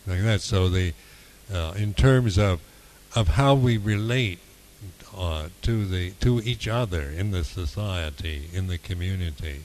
[0.06, 0.40] like that.
[0.40, 0.94] So the
[1.52, 2.60] uh, in terms of
[3.14, 4.38] of how we relate
[5.16, 9.62] uh, to the to each other in the society in the community,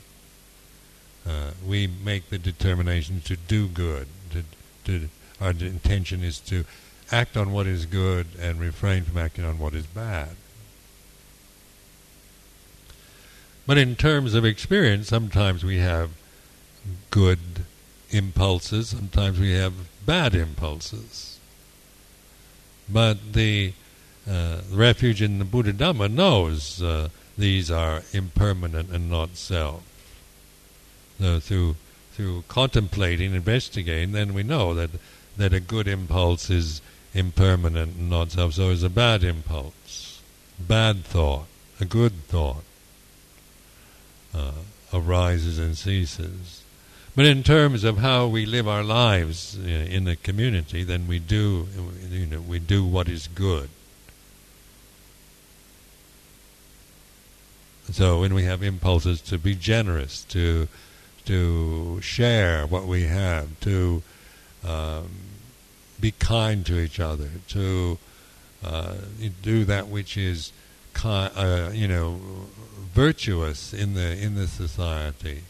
[1.28, 4.08] uh, we make the determination to do good.
[4.32, 4.44] To,
[4.86, 6.66] to our intention is to
[7.12, 10.36] act on what is good and refrain from acting on what is bad.
[13.72, 16.10] But in terms of experience, sometimes we have
[17.10, 17.40] good
[18.10, 19.72] impulses, sometimes we have
[20.06, 21.40] bad impulses.
[22.90, 23.72] But the
[24.30, 27.08] uh, refuge in the Buddha Dhamma knows uh,
[27.38, 29.84] these are impermanent and not self.
[31.18, 31.78] So through
[32.12, 34.90] through contemplating, investigating, then we know that
[35.38, 36.82] that a good impulse is
[37.14, 38.56] impermanent and not self.
[38.56, 40.22] So is a bad impulse,
[40.60, 41.46] bad thought,
[41.80, 42.66] a good thought
[44.34, 44.52] uh,
[44.94, 46.64] arises and ceases.
[47.16, 51.20] But in terms of how we live our lives uh, in the community, then we
[51.20, 51.68] do,
[52.10, 53.70] you know, we do what is good.
[57.92, 60.68] so when we have impulses to be generous, to
[61.26, 64.02] to share what we have, to
[64.68, 65.10] um,
[66.00, 67.98] be kind to each other, to
[68.64, 68.96] uh,
[69.44, 70.52] do that which is,
[70.94, 72.20] ki- uh, you know,
[72.94, 75.44] virtuous in the in the society.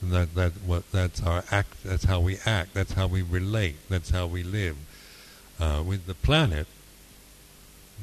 [0.00, 1.82] And that that what that's our act.
[1.84, 2.74] That's how we act.
[2.74, 3.76] That's how we relate.
[3.88, 4.76] That's how we live
[5.60, 6.66] uh, with the planet,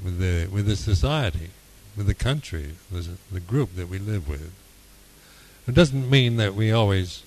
[0.04, 1.50] with the with the society,
[1.98, 4.54] with the country, with the group that we live with.
[5.68, 7.24] It doesn't mean that we always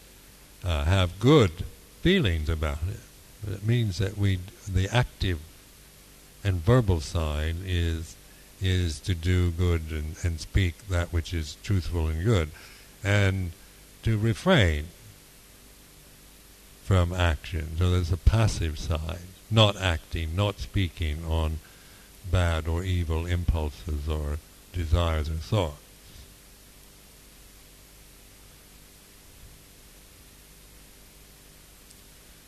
[0.64, 1.64] uh, have good
[2.00, 3.00] feelings about it.
[3.44, 4.38] But it means that we
[4.68, 5.38] the active
[6.42, 8.16] and verbal side is
[8.62, 12.50] is to do good and, and speak that which is truthful and good,
[13.02, 13.52] and
[14.02, 14.86] to refrain
[16.84, 17.76] from action.
[17.78, 21.58] So there's a passive side, not acting, not speaking on
[22.30, 24.38] bad or evil impulses or
[24.72, 25.76] desires or thoughts.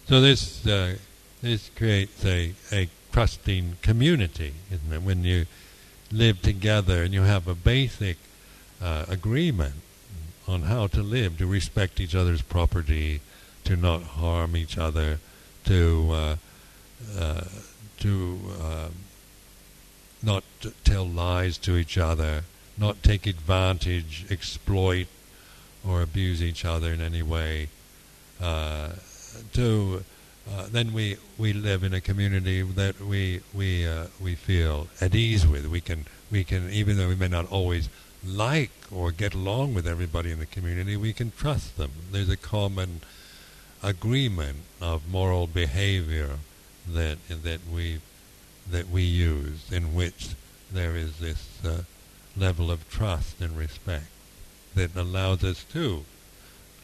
[0.07, 0.97] So this uh,
[1.41, 5.03] this creates a, a trusting community, isn't it?
[5.03, 5.47] When you
[6.13, 8.17] live together and you have a basic
[8.83, 9.75] uh, agreement
[10.47, 13.21] on how to live, to respect each other's property,
[13.65, 15.19] to not harm each other,
[15.65, 16.37] to uh,
[17.19, 17.45] uh,
[17.99, 18.89] to uh,
[20.23, 20.45] not
[20.85, 22.45] tell lies to each other,
[22.77, 25.07] not take advantage, exploit,
[25.87, 27.69] or abuse each other in any way.
[28.41, 28.91] Uh,
[29.53, 30.05] to
[30.51, 35.15] uh, then we, we live in a community that we we uh, we feel at
[35.15, 35.67] ease with.
[35.67, 37.89] We can we can even though we may not always
[38.27, 41.91] like or get along with everybody in the community, we can trust them.
[42.13, 43.01] There's a common
[43.83, 46.39] agreement of moral behavior
[46.87, 48.01] that that we
[48.71, 50.31] that we use, in which
[50.71, 51.83] there is this uh,
[52.37, 54.07] level of trust and respect
[54.75, 56.05] that allows us to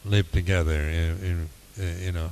[0.03, 2.31] live together in in, in a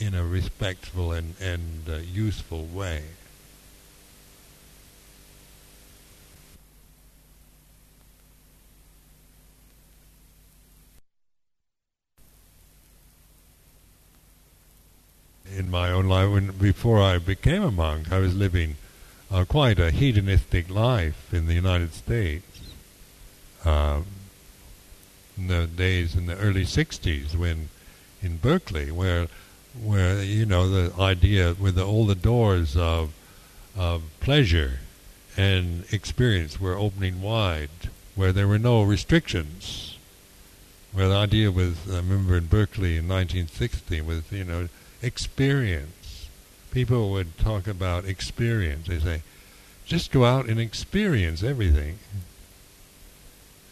[0.00, 3.02] respectful and and uh, useful way.
[15.56, 16.30] in my own life.
[16.30, 18.76] When before I became a monk, I was living
[19.30, 22.60] uh, quite a hedonistic life in the United States.
[23.64, 24.06] Um,
[25.38, 27.68] in the days in the early '60s, when
[28.22, 29.28] in Berkeley, where
[29.82, 33.12] where you know the idea with the, all the doors of
[33.76, 34.80] of pleasure
[35.36, 37.68] and experience were opening wide,
[38.14, 39.98] where there were no restrictions.
[40.92, 44.68] Where the idea was, I remember in Berkeley in 1960, was you know
[45.02, 46.28] experience.
[46.70, 48.88] People would talk about experience.
[48.88, 49.22] They say,
[49.84, 51.98] just go out and experience everything.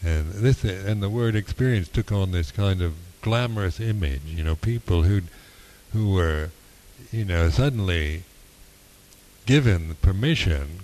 [0.03, 4.21] And this and the word experience took on this kind of glamorous image.
[4.25, 5.21] You know, people who
[5.95, 6.49] who were,
[7.11, 8.23] you know, suddenly
[9.45, 10.81] given permission,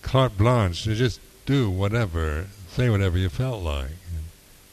[0.00, 3.90] carte blanche to just do whatever, say whatever you felt like.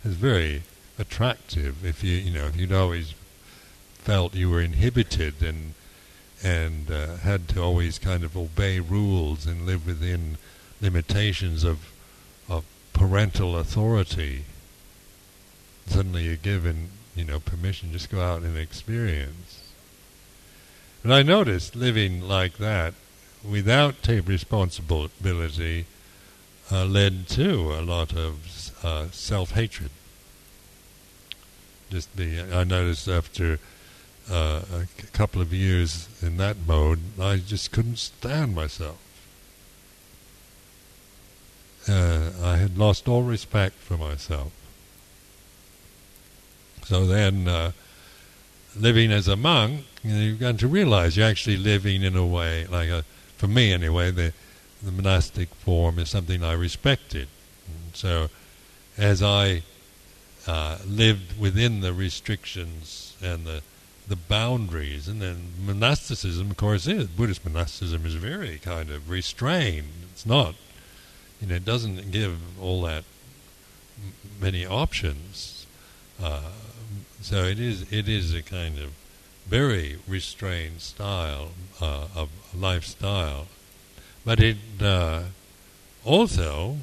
[0.05, 0.63] It's very
[0.97, 3.13] attractive if you, you know, if you'd always
[3.95, 5.73] felt you were inhibited and
[6.43, 10.37] and uh, had to always kind of obey rules and live within
[10.79, 11.91] limitations of
[12.49, 14.45] of parental authority.
[15.87, 19.61] Suddenly you're given, you know, permission just go out and experience.
[21.03, 22.93] But I noticed living like that
[23.43, 25.85] without take responsibility
[26.71, 29.89] uh, led to a lot of uh, self-hatred.
[31.89, 33.59] Just the I noticed after
[34.29, 38.97] uh, a couple of years in that mode, I just couldn't stand myself.
[41.89, 44.53] Uh, I had lost all respect for myself.
[46.91, 47.71] So then, uh,
[48.77, 52.67] living as a monk, you you've got to realize you're actually living in a way,
[52.67, 53.05] like a,
[53.37, 54.33] for me anyway, the,
[54.83, 57.29] the monastic form is something I respected.
[57.65, 58.29] And so,
[58.97, 59.63] as I
[60.45, 63.61] uh, lived within the restrictions and the
[64.09, 70.09] the boundaries, and then monasticism, of course, is Buddhist monasticism is very kind of restrained.
[70.11, 70.55] It's not,
[71.39, 73.05] you know, it doesn't give all that
[74.41, 75.65] many options.
[76.21, 76.41] Uh,
[77.21, 78.91] so it is it is a kind of
[79.47, 81.49] very restrained style
[81.81, 83.47] uh, of lifestyle,
[84.23, 85.23] but it uh,
[86.05, 86.77] also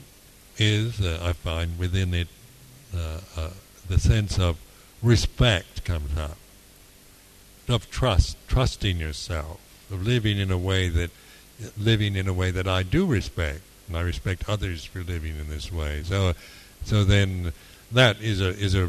[0.59, 2.29] is, uh, I find, within it
[2.95, 3.51] uh, uh,
[3.89, 4.59] the sense of
[5.03, 6.37] respect comes up
[7.69, 9.61] of trust, trusting yourself,
[9.91, 11.11] of living in a way that
[11.77, 15.49] living in a way that I do respect and I respect others for living in
[15.49, 16.03] this way.
[16.05, 16.35] So,
[16.85, 17.53] so then
[17.93, 18.89] that is a is a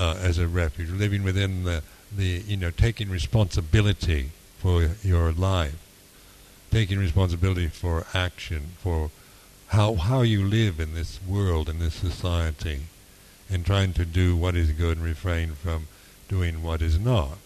[0.00, 5.76] uh, as a refuge, living within the the you know taking responsibility for your life,
[6.70, 9.10] taking responsibility for action, for
[9.68, 12.80] how how you live in this world in this society,
[13.50, 15.86] and trying to do what is good and refrain from
[16.28, 17.36] doing what is not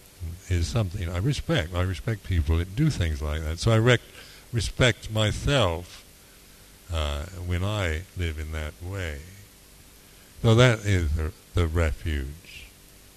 [0.48, 1.74] is something I respect.
[1.74, 3.58] I respect people that do things like that.
[3.58, 4.00] So I rec-
[4.52, 6.04] respect myself
[6.92, 9.18] uh, when I live in that way.
[10.40, 12.43] So that is the, the refuge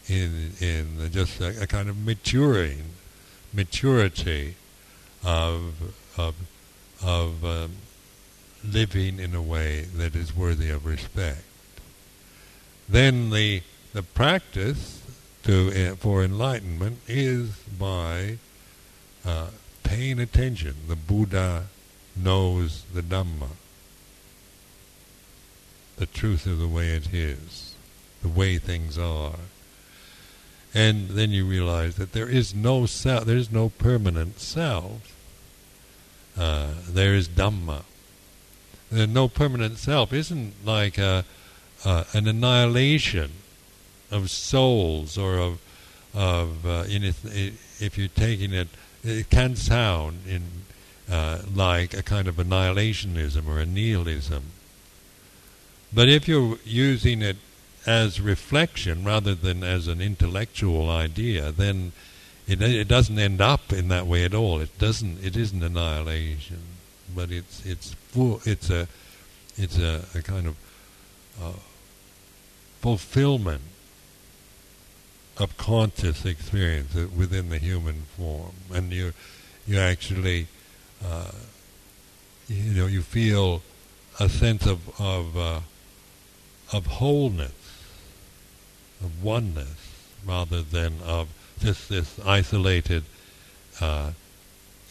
[0.08, 2.84] in in just a, a, kind of maturing
[3.54, 4.56] maturity
[5.24, 5.74] of
[6.18, 6.36] of
[7.04, 7.72] of um,
[8.64, 11.44] living in a way that is worthy of respect.
[12.88, 13.62] Then the
[13.94, 15.02] the practice
[15.44, 18.38] to uh, for enlightenment is by
[19.26, 19.48] uh,
[19.84, 20.76] paying attention.
[20.88, 21.68] The Buddha
[22.16, 23.50] knows the Dhamma,
[25.98, 27.76] the truth of the way it is,
[28.22, 29.36] the way things are.
[30.78, 35.12] And then you realize that there is no self, there is no permanent self.
[36.38, 37.82] Uh, there is Dhamma.
[38.92, 41.26] No permanent self isn't like a,
[41.84, 43.32] uh, an annihilation
[44.12, 45.60] of souls or of
[46.14, 48.68] of uh, it, if you're taking it,
[49.04, 50.44] it can sound in
[51.10, 54.44] uh, like a kind of annihilationism or a nihilism.
[55.92, 57.38] But if you're using it
[57.88, 61.94] as reflection rather than as an intellectual idea, then
[62.48, 64.60] it, it doesn't end up in that way at all.
[64.60, 65.24] It doesn't.
[65.24, 66.62] It isn't annihilation,
[67.16, 68.42] but it's it's full.
[68.46, 68.88] It's a
[69.58, 70.56] it's a, a kind of
[71.42, 71.60] uh,
[72.82, 73.62] fulfillment
[75.38, 79.14] of conscious experience within the human form, and you
[79.68, 80.48] you actually
[81.04, 81.32] uh,
[82.48, 83.62] you know you feel
[84.20, 85.60] a sense of of uh,
[86.74, 87.52] of wholeness,
[89.04, 89.78] of oneness,
[90.26, 91.30] rather than of
[91.60, 93.04] just this isolated
[93.82, 94.12] uh,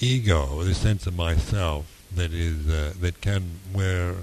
[0.01, 4.17] ego, the sense of myself that is uh, that can where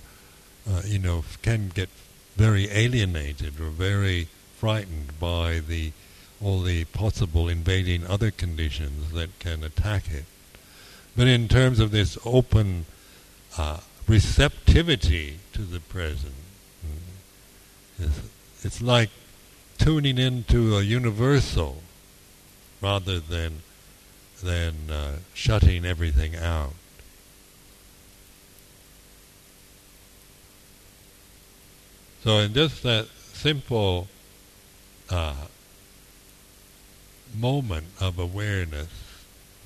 [0.70, 1.90] uh, you know can get
[2.36, 4.28] very alienated or very
[4.58, 5.92] frightened by the
[6.42, 10.26] all the possible invading other conditions that can attack it.
[11.16, 12.86] But in terms of this open
[13.58, 16.34] uh, receptivity to the present,
[16.86, 18.22] mm, it's,
[18.66, 19.10] it's like
[19.84, 21.84] tuning into a universal
[22.82, 23.62] rather than
[24.42, 26.72] than uh, shutting everything out.
[32.24, 34.08] So in just that simple
[35.10, 35.48] uh,
[37.36, 38.90] moment of awareness,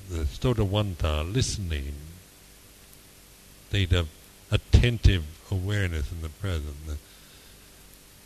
[0.09, 1.93] the sotawanta, listening,
[3.69, 4.09] state of
[4.49, 6.87] attentive awareness in the present.
[6.87, 6.97] The,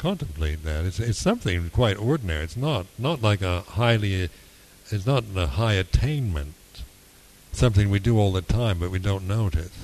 [0.02, 0.84] contemplate that.
[0.84, 2.44] It's, it's something quite ordinary.
[2.44, 4.30] It's not not like a highly,
[4.90, 6.56] it's not a high attainment.
[7.52, 9.78] Something we do all the time, but we don't notice.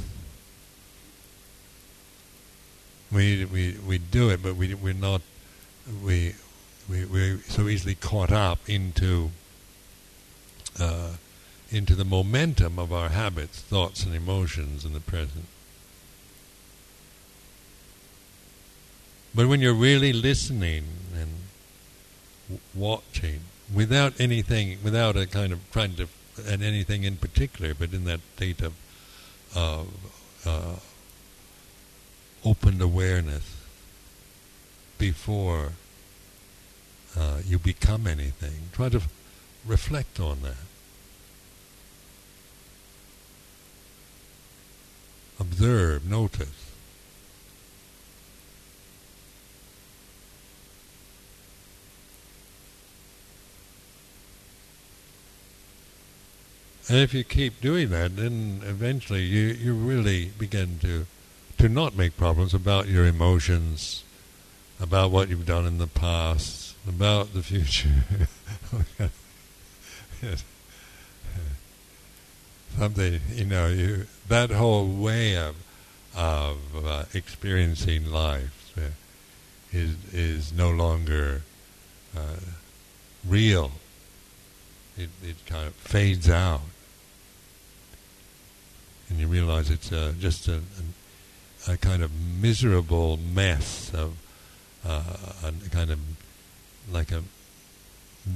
[3.11, 5.21] We we we do it, but we we're not
[6.03, 6.33] we
[6.89, 9.29] we we're so easily caught up into
[10.79, 11.13] uh,
[11.69, 15.45] into the momentum of our habits, thoughts, and emotions in the present.
[19.37, 20.83] But when you're really listening
[21.13, 21.29] and
[22.49, 26.07] w- watching, without anything, without a kind of trying to,
[26.47, 28.73] and anything in particular, but in that state of,
[29.55, 29.87] of
[30.43, 30.75] uh,
[32.43, 33.55] open awareness
[34.97, 35.73] before
[37.15, 39.07] uh, you become anything, try to f-
[39.67, 40.67] reflect on that.
[45.39, 46.66] observe, notice.
[56.89, 61.05] And if you keep doing that, then eventually you, you really begin to
[61.57, 64.03] to not make problems about your emotions,
[64.79, 67.89] about what you've done in the past, about the future.
[72.77, 75.55] Something you know you that whole way of
[76.15, 78.91] of uh, experiencing life uh,
[79.71, 81.41] is is no longer
[82.15, 82.37] uh,
[83.27, 83.71] real.
[84.95, 86.61] It it kind of fades out,
[89.09, 90.61] and you realize it's uh, just a,
[91.67, 94.17] a, a, kind of miserable mess of
[94.85, 95.03] uh,
[95.43, 95.99] a kind of
[96.91, 97.23] like a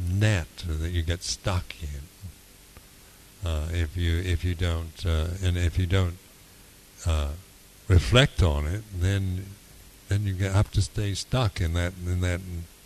[0.10, 3.50] net that you get stuck in.
[3.50, 6.18] Uh, if you if you don't uh, and if you don't
[7.06, 7.30] uh,
[7.88, 9.46] reflect on it, then
[10.08, 12.42] then you have to stay stuck in that in that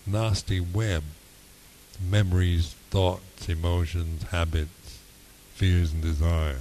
[0.06, 1.04] nasty web.
[2.02, 5.00] Memories, thoughts, emotions, habits,
[5.54, 6.60] fears and desires.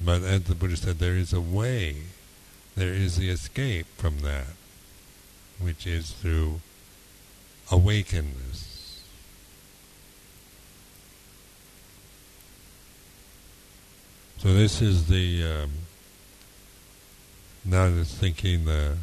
[0.00, 1.96] But as the Buddha said, there is a way,
[2.74, 4.54] there is the escape from that,
[5.58, 6.60] which is through
[7.70, 9.02] awakeness.
[14.38, 15.70] So this is the um,
[17.62, 18.96] now just thinking the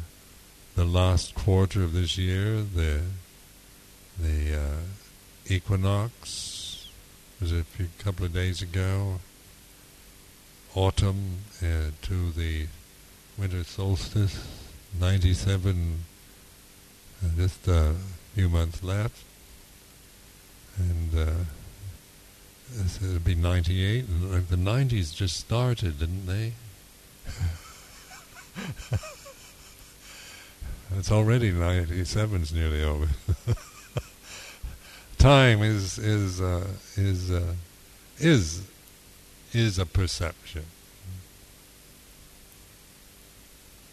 [0.74, 3.02] the last quarter of this year, the
[4.18, 4.80] the uh,
[5.46, 6.88] equinox
[7.40, 9.20] was a few couple of days ago.
[10.78, 12.68] Autumn uh, to the
[13.36, 14.46] winter solstice,
[15.00, 16.04] ninety-seven.
[17.20, 17.96] Uh, just a
[18.36, 19.24] few months left,
[20.78, 21.32] and uh,
[22.78, 24.06] it'll be ninety-eight.
[24.06, 26.52] And the nineties just started, didn't they?
[30.96, 33.08] it's already 97's nearly over.
[35.18, 37.54] Time is is uh, is uh,
[38.20, 38.62] is
[39.52, 40.64] is a perception.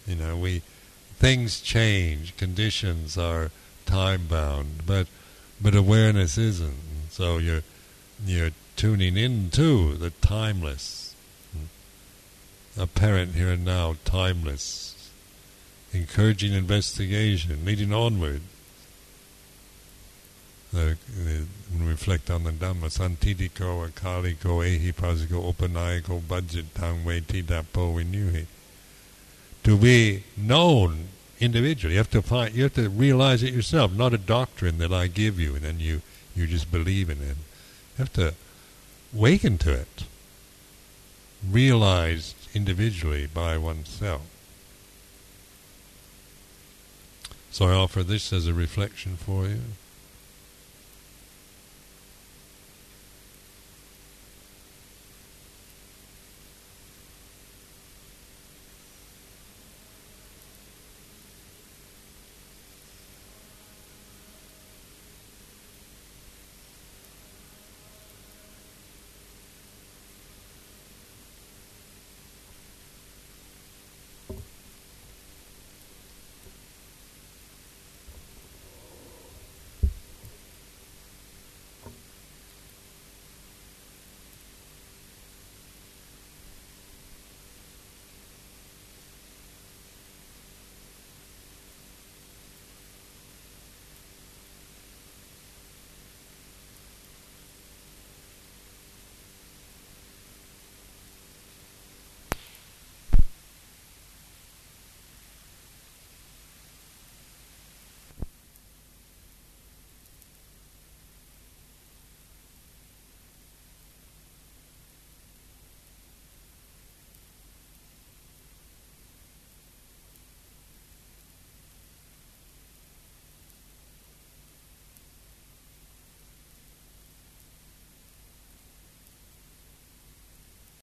[0.08, 0.62] You know, we
[1.18, 3.52] things change, conditions are
[3.86, 5.08] time bound, but
[5.60, 6.78] but awareness isn't.
[7.10, 7.64] So you're
[8.26, 11.16] you're tuning into the timeless,
[12.78, 15.10] apparent here and now, timeless,
[15.94, 18.42] encouraging investigation, leading onward
[20.76, 21.46] the, the,
[21.84, 28.46] reflect on the Dhamma, sanditthiko, akaliko, ehipassiko, upanayiko, paccattang veditabbo, vinyuhi.
[29.64, 31.08] To be known
[31.40, 34.94] individually, you have to find, you have to realize it yourself, not a doctrine that
[34.94, 36.02] I give you and then you,
[36.36, 37.38] you just believe in it.
[37.98, 38.34] You have to
[39.14, 40.04] waken to it,
[41.50, 44.22] realized individually by oneself.
[47.52, 49.62] So I offer this as a reflection for you.